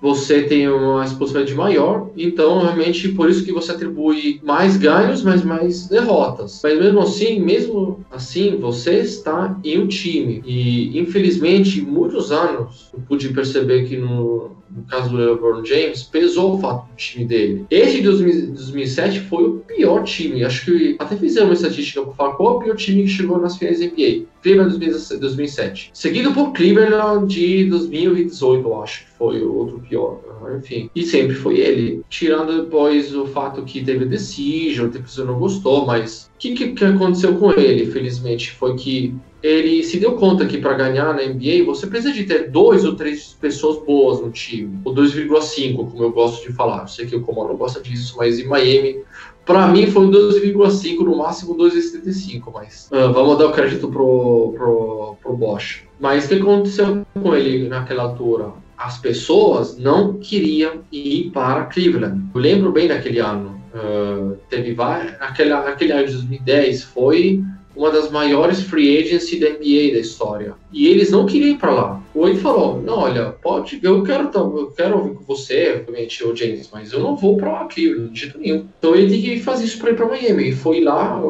[0.00, 5.44] você tem uma possibilidade maior, então realmente por isso que você atribui mais ganhos, mas
[5.44, 6.60] mais derrotas.
[6.62, 13.00] Mas mesmo assim, mesmo assim, você está em um time e infelizmente muitos anos eu
[13.00, 17.66] pude perceber que no no caso do LeBron James, pesou o fato do time dele.
[17.70, 20.44] Esse de 2007 foi o pior time.
[20.44, 23.38] Acho que até fizemos uma estatística para falar qual é o pior time que chegou
[23.40, 24.26] nas finais NBA.
[24.42, 25.90] Cleveland 2007.
[25.92, 30.20] Seguido por Cleveland de 2018, eu acho que foi o outro pior.
[30.56, 30.90] Enfim.
[30.94, 32.02] E sempre foi ele.
[32.08, 36.72] Tirando depois o fato que teve decision, o pessoa não gostou, mas o que, que,
[36.72, 41.22] que aconteceu com ele, felizmente, foi que ele se deu conta que para ganhar na
[41.22, 46.02] NBA você precisa de ter dois ou três pessoas boas no time, ou 2,5, como
[46.02, 46.82] eu gosto de falar.
[46.82, 49.00] Eu sei que o não gosta disso, mas em Miami,
[49.46, 55.16] para mim foi 2,5, no máximo 2,75, mas uh, vamos dar o crédito pro, pro,
[55.22, 55.84] pro Bosch.
[55.98, 58.52] Mas o que aconteceu com ele naquela altura?
[58.80, 62.22] As pessoas não queriam ir para Cleveland.
[62.34, 63.60] Eu lembro bem daquele ano.
[63.74, 64.74] Uh, teve
[65.20, 67.44] aquela, aquele ano de 2010 foi
[67.76, 70.54] uma das maiores free agency da NBA da história.
[70.72, 72.02] E eles não queriam ir para lá.
[72.14, 76.34] O Wade falou: Não, olha, pode, eu quero, eu quero ouvir com você, obviamente, o
[76.34, 78.66] James, mas eu não vou para Cleveland de jeito nenhum.
[78.78, 80.48] Então ele tem que fazer isso para ir para Miami.
[80.48, 81.20] E foi lá,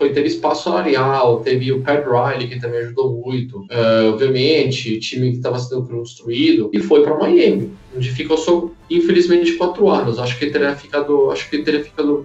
[0.00, 5.30] foi, teve espaço salarial, teve o Pat Riley, que também ajudou muito, uh, obviamente, time
[5.30, 10.18] que estava sendo construído, e foi para Miami, onde ficou só, infelizmente, quatro anos.
[10.18, 12.24] Acho que teria ficado, acho que teria ficado,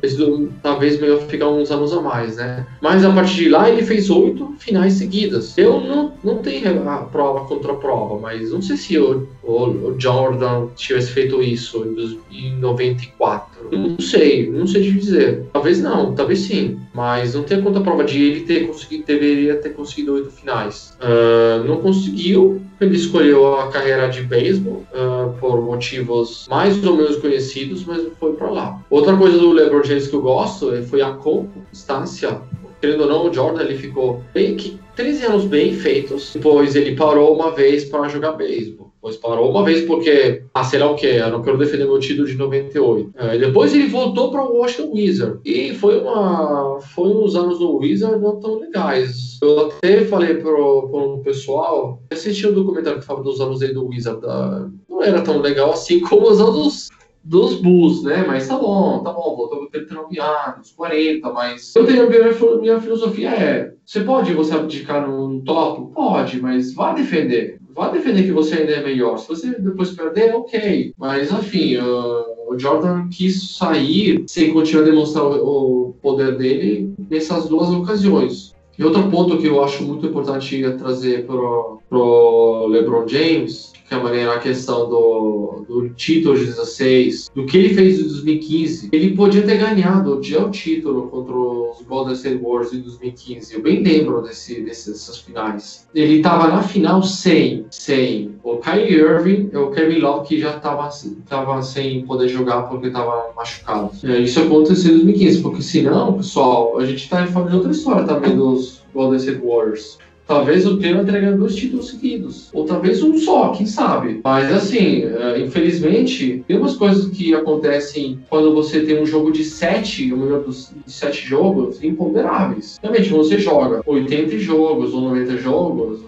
[0.61, 2.66] talvez melhor ficar uns anos a mais, né?
[2.82, 5.57] Mas a partir de lá ele fez oito finais seguidas.
[5.57, 9.63] Eu não, não tenho a prova contra a prova, mas não sei se o, o,
[9.63, 11.86] o Jordan tivesse feito isso
[12.32, 13.70] em, em 94.
[13.72, 15.45] Não sei, não sei dizer.
[15.51, 19.70] Talvez não, talvez sim, mas não tem conta prova de ele ter conseguido, deveria ter
[19.70, 20.97] conseguido oito finais.
[21.01, 27.17] Uh, não conseguiu, ele escolheu a carreira de beisebol uh, por motivos mais ou menos
[27.17, 28.82] conhecidos, mas foi para lá.
[28.89, 32.41] Outra coisa do LeBron James que eu gosto foi a constância
[32.86, 36.34] querendo ou não, o Jordan ele ficou bem que 13 anos bem feitos.
[36.34, 38.85] Depois ele parou uma vez para jogar beisebol.
[39.06, 41.99] Depois parou uma vez porque, ah, sei lá o que, eu não quero defender meu
[41.99, 43.12] título de 98.
[43.16, 45.41] É, depois ele voltou para o Washington Wizards.
[45.45, 49.38] E foi, uma, foi uns anos no Wizards não tão legais.
[49.43, 53.86] Eu até falei pro, pro pessoal, assisti um documentário que falava dos anos dele do
[53.86, 54.22] Wizards.
[54.24, 56.89] Da, não era tão legal assim como os anos
[57.24, 58.26] dos Bulls, né?
[58.28, 62.80] Mas tá bom, tá bom, voltou com 39 anos, 40, mas eu tenho minha, minha
[62.80, 65.93] filosofia é, você pode você abdicar num top?
[65.93, 67.60] Pode, mas vá defender.
[67.76, 69.17] Vá defender que você ainda é melhor.
[69.17, 70.93] Se você depois perder, ok.
[70.97, 76.93] Mas, enfim, uh, o Jordan quis sair sem continuar a demonstrar o, o poder dele
[77.09, 78.55] nessas duas ocasiões.
[78.78, 84.34] E outro ponto que eu acho muito importante trazer para o LeBron James que maneira
[84.34, 89.44] a questão do, do título de 16, do que ele fez em 2015, ele podia
[89.44, 93.54] ter ganhado já o título contra os Golden State Warriors em 2015.
[93.54, 95.88] Eu bem lembro desse, dessas finais.
[95.94, 100.58] Ele estava na final sem, sem o Kyrie Irving e o Kevin Love, que já
[100.58, 100.90] estava
[101.28, 103.92] tava sem poder jogar porque estava machucado.
[104.04, 108.36] Isso aconteceu em 2015, porque senão, pessoal, a gente está falando de outra história também
[108.36, 109.98] dos Golden State Warriors.
[110.28, 112.49] Talvez o tenha ganhado dois títulos seguidos.
[112.53, 114.21] Ou talvez um só, quem sabe.
[114.23, 119.43] Mas assim, é, infelizmente, tem umas coisas que acontecem quando você tem um jogo de
[119.43, 122.80] sete, o melhor dos sete jogos, imponderáveis.
[122.82, 125.99] Realmente, você joga 80 jogos ou 90 jogos,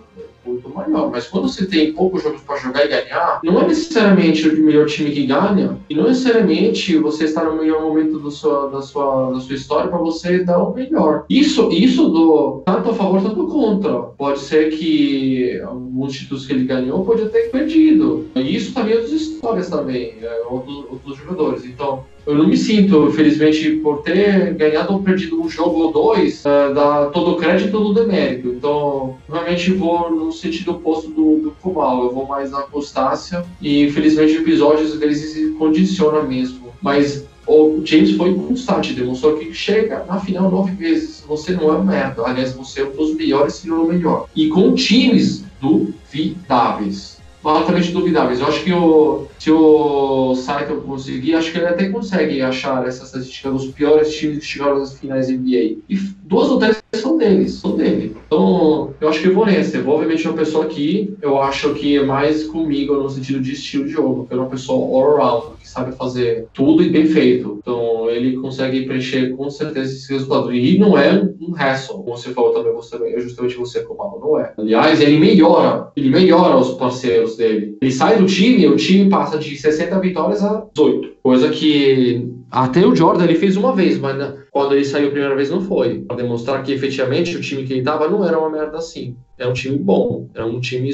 [0.48, 1.10] muito maior.
[1.12, 4.86] Mas quando você tem poucos jogos para jogar e ganhar, não é necessariamente o melhor
[4.88, 9.34] time que ganha, e não necessariamente você está no melhor momento do sua, da, sua,
[9.34, 11.26] da sua história para você dar o melhor.
[11.30, 13.94] Isso, isso do tanto a favor, tanto contra.
[14.18, 18.28] Pode ser que alguns títulos que ele ganhou pode ter perdido.
[18.36, 21.66] E isso também é das histórias também, é, outros, outros jogadores.
[21.66, 26.44] Então, eu não me sinto, infelizmente, por ter ganhado ou perdido um jogo ou dois,
[26.44, 28.50] uh, dá todo o crédito do demérito.
[28.50, 33.86] Então, realmente vou no sentido oposto do, do Kumal, eu vou mais na constância e,
[33.86, 36.68] infelizmente, o episódio às vezes condiciona mesmo.
[36.82, 41.24] Mas o James foi constante, demonstrou que chega na final nove vezes.
[41.26, 44.28] Você não é um merda, aliás, você é um dos melhores, se não o melhor.
[44.36, 47.17] E com times duvidáveis
[47.50, 48.40] altamente duvidáveis.
[48.40, 53.04] Eu acho que o, se o Saito conseguir, acho que ele até consegue achar essa
[53.04, 55.78] estatística dos piores times que chegaram nas finais NBA.
[55.90, 56.82] E duas ou três
[57.18, 58.16] deles, são dele.
[58.26, 59.78] Então, eu acho que vou nessa.
[59.78, 63.54] Eu vou, obviamente, uma pessoa aqui, eu acho que é mais comigo no sentido de
[63.54, 67.58] estilo de jogo, que é uma pessoa all-around, que sabe fazer tudo e bem feito.
[67.62, 70.54] Então, ele consegue preencher com certeza esse resultado.
[70.54, 74.40] E não é um hassle, como você falou também, você, é justamente você, Comalo, não
[74.40, 74.54] é.
[74.58, 77.78] Aliás, ele melhora, ele melhora os parceiros dele.
[77.82, 81.18] Ele sai do time, o time passa de 60 vitórias a 18.
[81.24, 84.18] Coisa que até o Jordan ele fez uma vez, mas
[84.52, 86.00] quando ele saiu a primeira vez não foi.
[86.00, 89.16] Para demonstrar que efetivamente o time que ele tava não era uma merda assim.
[89.38, 90.92] É um time bom, é um time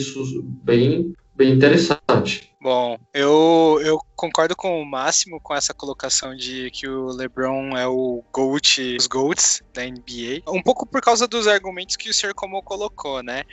[0.64, 2.54] bem, bem interessante.
[2.64, 7.86] Bom, eu, eu concordo com o Máximo com essa colocação de que o LeBron é
[7.86, 10.44] o GOAT, os GOATs da NBA.
[10.48, 12.34] Um pouco por causa dos argumentos que o Sr.
[12.34, 13.44] Como colocou, né?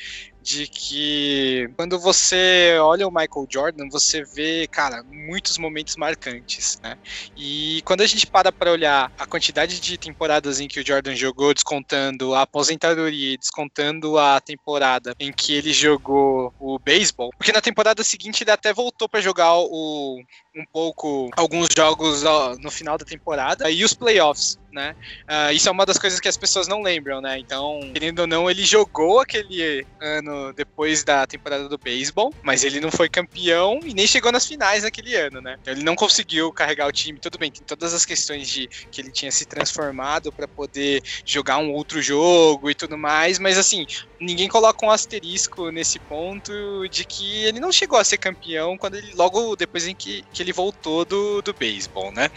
[0.42, 6.96] De que quando você olha o Michael Jordan, você vê, cara, muitos momentos marcantes, né?
[7.36, 11.14] E quando a gente para para olhar a quantidade de temporadas em que o Jordan
[11.14, 17.60] jogou, descontando a aposentadoria, descontando a temporada em que ele jogou o beisebol, porque na
[17.60, 20.20] temporada seguinte ele até voltou para jogar o,
[20.56, 22.22] um pouco alguns jogos
[22.60, 24.94] no final da temporada e os playoffs, né?
[25.28, 27.38] Uh, isso é uma das coisas que as pessoas não lembram, né?
[27.38, 32.80] Então, querendo ou não, ele jogou aquele ano depois da temporada do beisebol, mas ele
[32.80, 35.56] não foi campeão e nem chegou nas finais naquele ano, né?
[35.60, 37.18] Então, ele não conseguiu carregar o time.
[37.20, 41.58] Tudo bem, tem todas as questões de que ele tinha se transformado para poder jogar
[41.58, 43.84] um outro jogo e tudo mais, mas assim,
[44.20, 46.52] ninguém coloca um asterisco nesse ponto
[46.88, 50.42] de que ele não chegou a ser campeão quando ele logo depois em que, que
[50.42, 52.28] ele voltou do, do beisebol, né?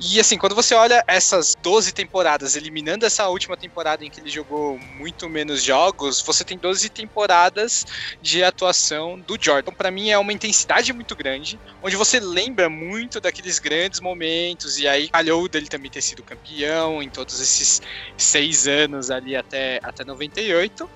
[0.00, 4.30] E assim, quando você olha essas 12 temporadas, eliminando essa última temporada em que ele
[4.30, 7.84] jogou muito menos jogos, você tem 12 temporadas
[8.20, 9.72] de atuação do Jordan.
[9.72, 14.88] Para mim é uma intensidade muito grande, onde você lembra muito daqueles grandes momentos, e
[14.88, 17.80] aí calhou dele também ter sido campeão em todos esses
[18.16, 20.88] seis anos ali até, até 98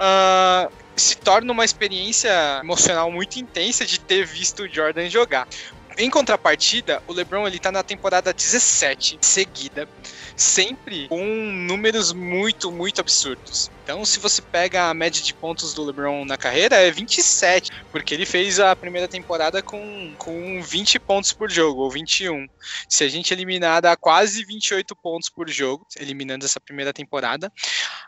[0.00, 2.30] uh, se torna uma experiência
[2.62, 5.46] emocional muito intensa de ter visto o Jordan jogar.
[6.00, 9.86] Em contrapartida, o LeBron ele tá na temporada 17 seguida,
[10.40, 13.70] sempre com números muito, muito absurdos.
[13.82, 18.14] Então, se você pega a média de pontos do LeBron na carreira, é 27, porque
[18.14, 22.46] ele fez a primeira temporada com, com 20 pontos por jogo, ou 21.
[22.88, 27.52] Se a gente eliminar, dá quase 28 pontos por jogo, eliminando essa primeira temporada.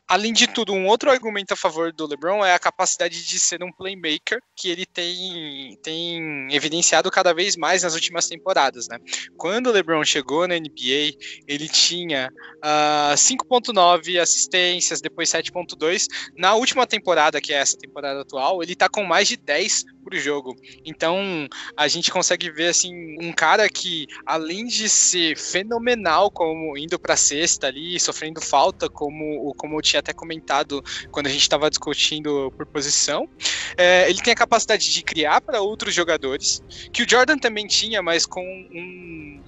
[0.06, 3.64] Além de tudo, um outro argumento a favor do LeBron é a capacidade de ser
[3.64, 8.86] um playmaker, que ele tem, tem evidenciado cada vez mais nas últimas temporadas.
[8.88, 8.98] Né?
[9.36, 11.16] Quando o LeBron chegou na NBA,
[11.48, 16.08] ele tinha uh, ah, 5.9 assistências, depois 7.2 2.
[16.36, 20.14] Na última temporada, que é essa temporada atual, ele tá com mais de 10 por
[20.16, 20.56] jogo.
[20.84, 26.98] Então, a gente consegue ver assim um cara que além de ser fenomenal como indo
[26.98, 31.68] para sexta ali, sofrendo falta, como como eu tinha até comentado quando a gente estava
[31.68, 33.28] discutindo por posição,
[33.76, 36.62] é, ele tem a capacidade de criar para outros jogadores,
[36.92, 39.41] que o Jordan também tinha, mas com um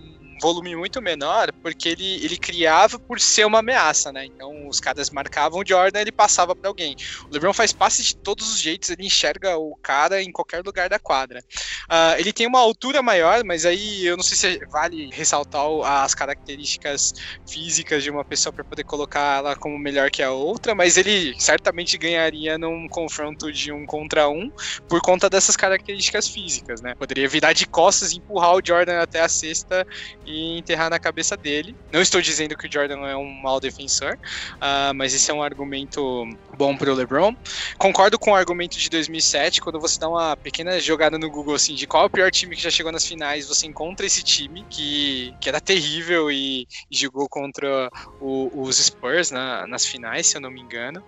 [0.44, 4.26] volume muito menor, porque ele, ele criava por ser uma ameaça, né?
[4.26, 6.94] Então os caras marcavam o Jordan ele passava para alguém.
[7.30, 10.90] O LeBron faz passe de todos os jeitos, ele enxerga o cara em qualquer lugar
[10.90, 11.40] da quadra.
[11.84, 15.64] Uh, ele tem uma altura maior, mas aí eu não sei se vale ressaltar
[16.04, 17.14] as características
[17.48, 21.34] físicas de uma pessoa para poder colocar ela como melhor que a outra, mas ele
[21.38, 24.50] certamente ganharia num confronto de um contra um
[24.88, 26.94] por conta dessas características físicas, né?
[26.94, 29.86] Poderia virar de costas e empurrar o Jordan até a cesta
[30.26, 31.76] e e enterrar na cabeça dele.
[31.92, 34.18] Não estou dizendo que o Jordan é um mau defensor,
[34.54, 37.34] uh, mas esse é um argumento bom para o LeBron.
[37.78, 41.74] Concordo com o argumento de 2007, quando você dá uma pequena jogada no Google assim,
[41.74, 44.64] de qual é o pior time que já chegou nas finais, você encontra esse time
[44.68, 50.36] que, que era terrível e, e jogou contra o, os Spurs na, nas finais, se
[50.36, 51.02] eu não me engano.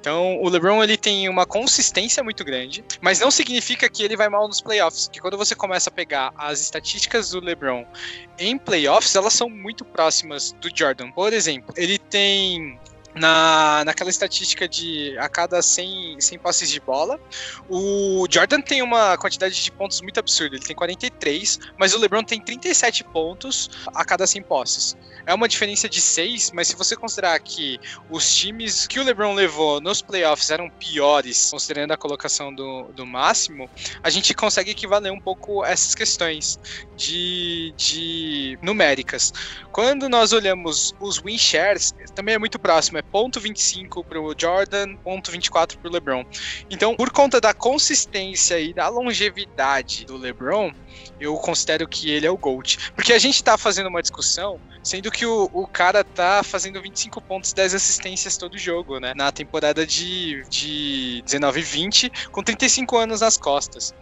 [0.00, 4.28] Então, o LeBron ele tem uma consistência muito grande, mas não significa que ele vai
[4.28, 5.08] mal nos playoffs.
[5.08, 7.86] Que quando você começa a pegar as estatísticas do LeBron
[8.38, 11.10] em playoffs, elas são muito próximas do Jordan.
[11.10, 12.78] Por exemplo, ele tem
[13.14, 17.20] na, naquela estatística de a cada 100, 100 passes de bola.
[17.68, 22.22] O Jordan tem uma quantidade de pontos muito absurda, ele tem 43, mas o LeBron
[22.22, 24.96] tem 37 pontos a cada 100 posses.
[25.26, 27.78] É uma diferença de 6, mas se você considerar que
[28.10, 33.06] os times que o LeBron levou nos playoffs eram piores, considerando a colocação do, do
[33.06, 33.70] máximo,
[34.02, 36.58] a gente consegue equivaler um pouco essas questões
[36.96, 39.32] de, de numéricas.
[39.70, 44.34] Quando nós olhamos os win shares, também é muito próximo, é ponto .25 para o
[44.36, 46.24] Jordan, ponto .24 para o LeBron.
[46.70, 50.72] Então, por conta da consistência e da longevidade do LeBron,
[51.20, 52.92] eu considero que ele é o GOAT.
[52.94, 57.20] Porque a gente tá fazendo uma discussão, sendo que o, o cara tá fazendo 25
[57.20, 59.12] pontos, 10 assistências todo jogo, né?
[59.14, 63.94] Na temporada de, de 19 e 20, com 35 anos nas costas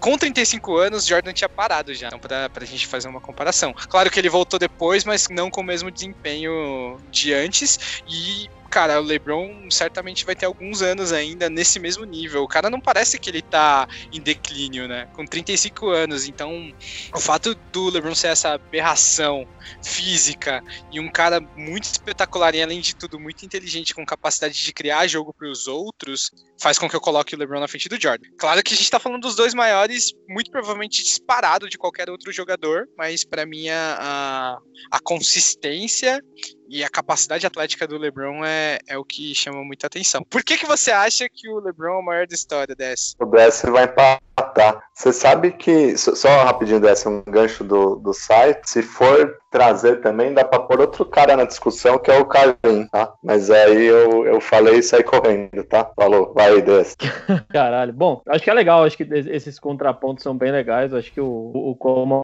[0.00, 3.74] com 35 anos, Jordan tinha parado já, então pra, pra gente fazer uma comparação.
[3.88, 9.00] Claro que ele voltou depois, mas não com o mesmo desempenho de antes, e cara,
[9.00, 12.42] o LeBron certamente vai ter alguns anos ainda nesse mesmo nível.
[12.42, 15.06] O cara não parece que ele tá em declínio, né?
[15.14, 16.28] Com 35 anos.
[16.28, 16.72] Então,
[17.14, 19.46] o fato do LeBron ser essa aberração
[19.82, 24.72] física e um cara muito espetacular e, além de tudo, muito inteligente, com capacidade de
[24.72, 28.00] criar jogo para os outros, faz com que eu coloque o LeBron na frente do
[28.00, 28.28] Jordan.
[28.38, 32.30] Claro que a gente tá falando dos dois maiores, muito provavelmente disparado de qualquer outro
[32.32, 34.58] jogador, mas para mim a,
[34.90, 36.22] a consistência
[36.68, 40.22] e a capacidade atlética do LeBron é, é o que chama muita atenção.
[40.22, 43.16] Por que, que você acha que o LeBron é o maior da história, Dess?
[43.18, 44.82] O Dess vai empatar.
[44.94, 50.34] Você sabe que, só rapidinho, Dess, um gancho do, do site, se for trazer também,
[50.34, 53.12] dá pra pôr outro cara na discussão, que é o Carlin, tá?
[53.22, 55.90] Mas aí eu, eu falei e saí correndo, tá?
[55.96, 56.96] Falou, vai, Dess.
[57.48, 57.92] Caralho.
[57.92, 61.50] Bom, acho que é legal, acho que esses contrapontos são bem legais, acho que o,
[61.54, 62.22] o, Como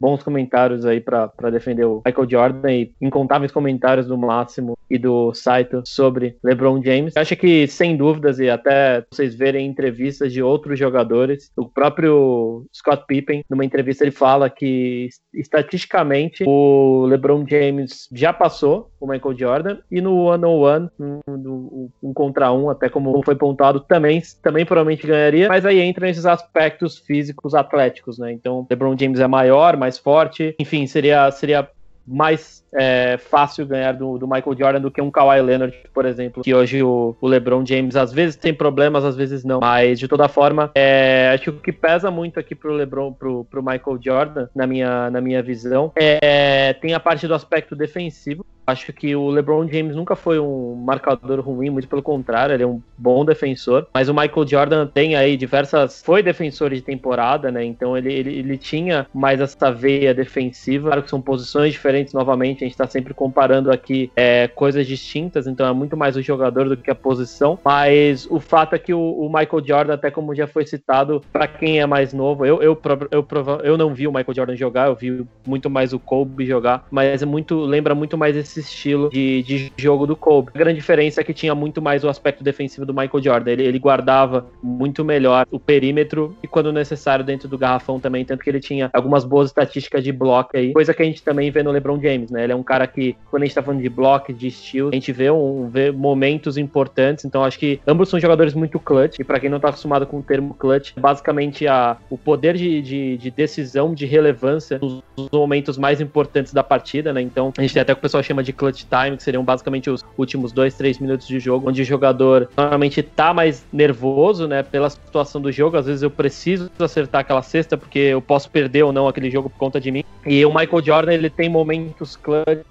[0.00, 5.32] bons comentários aí para defender o Michael Jordan e incontáveis comentários do Máximo e do
[5.32, 7.16] Saito sobre LeBron James.
[7.16, 13.04] Acho que, sem dúvidas, e até vocês verem entrevistas de outros jogadores, o próprio Scott
[13.06, 19.78] Pippen, numa entrevista, ele fala que estatisticamente o LeBron James já passou o Michael Jordan
[19.90, 25.48] e no one-on-one, um, um contra um, até como foi pontuado, também, também provavelmente ganharia,
[25.48, 28.32] mas aí entra nesses aspectos físicos atléticos, né?
[28.32, 31.68] Então, LeBron James é maior, mais forte, enfim, seria, seria
[32.06, 36.42] mais é, fácil ganhar do, do, Michael Jordan do que um Kawhi Leonard, por exemplo,
[36.42, 39.60] que hoje o, o, LeBron James às vezes tem problemas, às vezes não.
[39.60, 43.44] Mas de toda forma, é, acho que o que pesa muito aqui pro LeBron, pro,
[43.44, 48.44] pro Michael Jordan, na minha, na minha visão, é, tem a parte do aspecto defensivo.
[48.66, 52.66] Acho que o LeBron James nunca foi um marcador ruim, muito pelo contrário, ele é
[52.66, 53.86] um bom defensor.
[53.92, 56.02] Mas o Michael Jordan tem aí diversas.
[56.02, 57.62] Foi defensor de temporada, né?
[57.62, 60.88] Então ele, ele, ele tinha mais essa veia defensiva.
[60.88, 65.66] Claro que são posições diferentes novamente gente está sempre comparando aqui é, coisas distintas, então
[65.66, 67.58] é muito mais o jogador do que a posição.
[67.64, 71.46] Mas o fato é que o, o Michael Jordan, até como já foi citado, para
[71.46, 72.78] quem é mais novo, eu, eu,
[73.10, 73.26] eu,
[73.62, 77.22] eu, não vi o Michael Jordan jogar, eu vi muito mais o Kobe jogar, mas
[77.22, 80.50] é muito, lembra muito mais esse estilo de, de jogo do Kobe.
[80.54, 83.50] A grande diferença é que tinha muito mais o aspecto defensivo do Michael Jordan.
[83.50, 88.42] Ele, ele guardava muito melhor o perímetro e quando necessário dentro do garrafão também, tanto
[88.42, 91.62] que ele tinha algumas boas estatísticas de bloco aí, coisa que a gente também vê
[91.62, 92.44] no LeBron James, né?
[92.44, 94.94] Ele é um cara que, quando a gente tá falando de bloco, de estilo, a
[94.94, 97.24] gente vê, um, vê momentos importantes.
[97.24, 99.18] Então, acho que ambos são jogadores muito clutch.
[99.18, 102.80] E para quem não tá acostumado com o termo clutch, basicamente a, o poder de,
[102.80, 107.20] de, de decisão, de relevância nos, nos momentos mais importantes da partida, né?
[107.20, 109.44] Então, a gente tem até o que o pessoal chama de clutch time, que seriam
[109.44, 114.46] basicamente os últimos dois, três minutos de jogo, onde o jogador normalmente tá mais nervoso,
[114.46, 114.62] né?
[114.62, 115.76] Pela situação do jogo.
[115.76, 119.50] Às vezes eu preciso acertar aquela cesta, porque eu posso perder ou não aquele jogo
[119.50, 120.04] por conta de mim.
[120.26, 122.62] E o Michael Jordan, ele tem momentos clutch 呃姐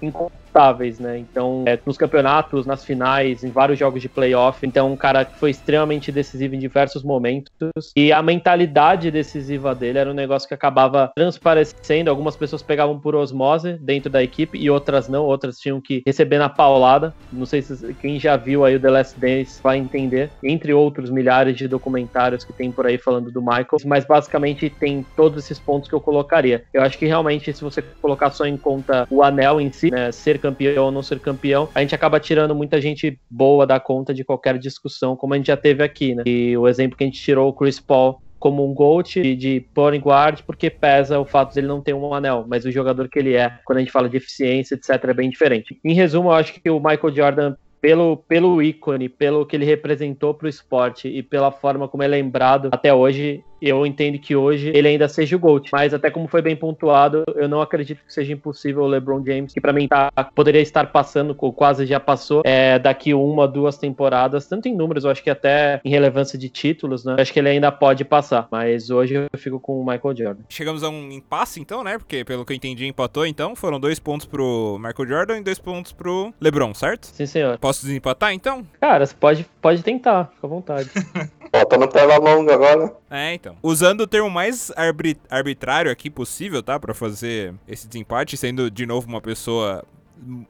[0.00, 0.10] 你
[0.56, 1.18] incontáveis, né?
[1.18, 4.66] Então, é, nos campeonatos, nas finais, em vários jogos de playoff.
[4.66, 7.50] Então, um cara que foi extremamente decisivo em diversos momentos.
[7.94, 12.10] E a mentalidade decisiva dele era um negócio que acabava transparecendo.
[12.10, 15.24] Algumas pessoas pegavam por osmose dentro da equipe e outras não.
[15.24, 17.12] Outras tinham que receber na paulada.
[17.32, 20.30] Não sei se quem já viu aí o The Last Dance vai entender.
[20.42, 23.66] Entre outros milhares de documentários que tem por aí falando do Michael.
[23.84, 26.64] Mas basicamente tem todos esses pontos que eu colocaria.
[26.72, 30.10] Eu acho que realmente, se você colocar só em conta o anel em si, né,
[30.12, 34.14] ser campeão ou não ser campeão, a gente acaba tirando muita gente boa da conta
[34.14, 36.22] de qualquer discussão, como a gente já teve aqui, né?
[36.26, 39.60] E o exemplo que a gente tirou o Chris Paul como um GOAT de, de
[39.74, 43.08] point guard, porque pesa o fato de ele não ter um anel, mas o jogador
[43.08, 45.78] que ele é, quando a gente fala de eficiência, etc, é bem diferente.
[45.84, 50.34] Em resumo, eu acho que o Michael Jordan pelo, pelo ícone, pelo que ele representou
[50.34, 54.70] para o esporte e pela forma como é lembrado até hoje, eu entendo que hoje
[54.74, 55.70] ele ainda seja o GOAT.
[55.72, 59.52] Mas até como foi bem pontuado, eu não acredito que seja impossível o LeBron James,
[59.52, 63.78] que para mim tá, poderia estar passando, ou quase já passou, é, daqui uma, duas
[63.78, 67.14] temporadas, tanto em números, eu acho que até em relevância de títulos, né?
[67.14, 68.48] Eu acho que ele ainda pode passar.
[68.50, 70.42] Mas hoje eu fico com o Michael Jordan.
[70.48, 71.98] Chegamos a um impasse, então, né?
[71.98, 73.54] Porque pelo que eu entendi, empatou, então.
[73.56, 77.06] Foram dois pontos pro Michael Jordan e dois pontos pro LeBron, certo?
[77.06, 77.58] Sim, senhor.
[77.58, 78.66] Posso desempatar, então?
[78.80, 80.90] Cara, você pode, pode tentar, fica à vontade.
[81.52, 82.92] Bota no tela longa agora.
[83.10, 83.45] É, então.
[83.62, 86.78] Usando o termo mais arbit- arbitrário aqui possível, tá?
[86.80, 89.84] Pra fazer esse desempate, sendo de novo uma pessoa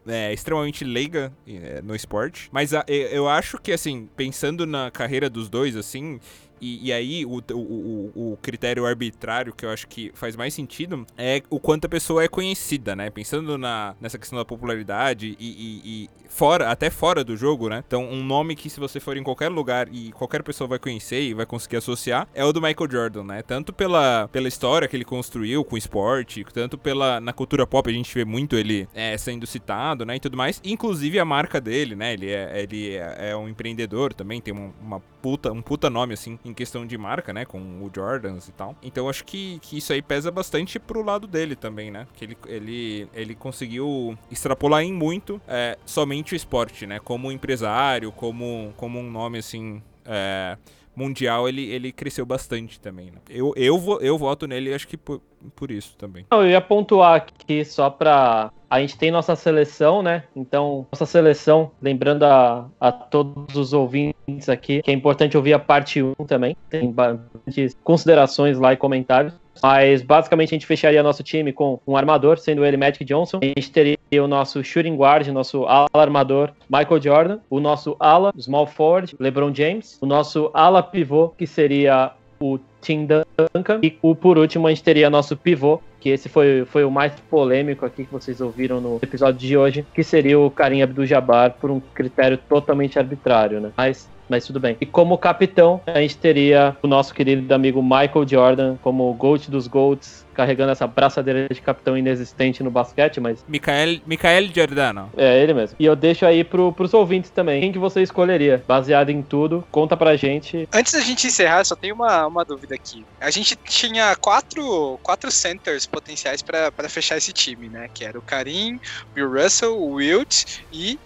[0.07, 2.49] é, extremamente leiga é, no esporte.
[2.53, 6.20] Mas a- eu, eu acho que, assim, pensando na carreira dos dois, assim.
[6.61, 11.07] E, e aí, o, o, o- critério arbitrário que eu acho que faz mais sentido
[11.16, 13.11] é o quanto a pessoa é conhecida, né?
[13.11, 17.82] Pensando na, nessa questão da popularidade e, e- e fora, até fora do jogo, né?
[17.86, 21.22] Então, um nome que se você for em qualquer lugar e qualquer pessoa vai conhecer
[21.22, 23.42] e vai conseguir associar é o do Michael Jordan, né?
[23.42, 27.88] Tanto pela, pela história que ele construiu com o esporte, tanto pela na cultura pop
[27.88, 30.16] a gente vê muito ele é, sendo citado, né?
[30.16, 30.61] E tudo mais.
[30.64, 32.12] Inclusive a marca dele, né?
[32.12, 36.14] Ele é, ele é, é um empreendedor também, tem um, uma puta, um puta nome,
[36.14, 37.44] assim, em questão de marca, né?
[37.44, 38.76] Com o Jordans e tal.
[38.82, 42.07] Então, acho que, que isso aí pesa bastante pro lado dele também, né?
[42.14, 46.99] Que ele, ele, ele conseguiu extrapolar em muito é, somente o esporte, né?
[46.99, 49.82] Como empresário, como, como um nome, assim...
[50.05, 50.57] É,
[50.97, 53.11] mundial, ele, ele cresceu bastante também.
[53.11, 53.18] Né?
[53.28, 55.20] Eu, eu, eu voto nele, acho que por,
[55.55, 56.26] por isso também.
[56.30, 58.51] Eu ia pontuar aqui só pra.
[58.68, 60.24] A gente tem nossa seleção, né?
[60.34, 65.59] Então, nossa seleção, lembrando a, a todos os ouvintes aqui, que é importante ouvir a
[65.59, 66.57] parte 1 também.
[66.68, 69.32] Tem bastantes considerações lá e comentários.
[69.62, 73.40] Mas basicamente a gente fecharia nosso time com um armador, sendo ele Magic Johnson.
[73.42, 78.32] A gente teria o nosso shooting guard, nosso ala armador Michael Jordan, o nosso ala
[78.38, 84.14] small forward LeBron James, o nosso ala pivô que seria o Tim Duncan e o
[84.14, 88.05] por último a gente teria nosso pivô que esse foi, foi o mais polêmico aqui
[88.05, 92.39] que vocês ouviram no episódio de hoje, que seria o Karim Abdul-Jabbar por um critério
[92.39, 93.72] totalmente arbitrário, né?
[93.76, 94.76] Mas mas tudo bem.
[94.80, 99.49] E como capitão, a gente teria o nosso querido amigo Michael Jordan como o GOAT
[99.49, 105.11] dos GOATs, carregando essa braçadeira de capitão inexistente no basquete, mas Michael, Michael Giordano.
[105.16, 105.76] é ele mesmo.
[105.78, 107.61] E eu deixo aí pro, pros ouvintes também.
[107.61, 108.62] Quem que você escolheria?
[108.68, 110.68] Baseado em tudo, conta pra gente.
[110.72, 113.05] Antes da gente encerrar, só tem uma, uma dúvida aqui.
[113.20, 117.89] A gente tinha quatro, quatro centers potenciais pra pra fechar esse time, né?
[117.93, 120.99] Que era o Karim, o Bill Russell, o Wilt e,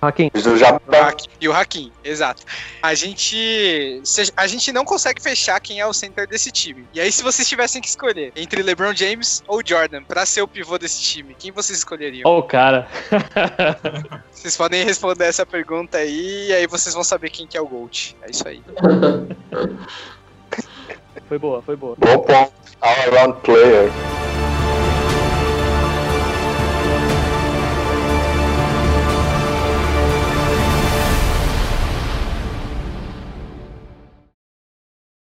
[0.00, 0.30] Hakim,
[1.40, 1.92] e o Hakim.
[2.02, 2.42] Exato.
[2.82, 4.02] A gente,
[4.36, 6.86] a gente não consegue fechar quem é o center desse time.
[6.94, 10.48] E aí, se vocês tivessem que escolher entre LeBron James ou Jordan pra ser o
[10.48, 12.30] pivô desse time, quem vocês escolheriam?
[12.30, 12.86] Ô, cara.
[14.30, 17.66] Vocês podem responder essa pergunta aí e aí vocês vão saber quem que é o
[17.66, 18.16] GOAT.
[18.22, 18.62] É isso aí.
[21.28, 21.96] foi boa, foi boa.
[21.98, 22.52] Bom ponto.
[22.80, 23.90] All around player.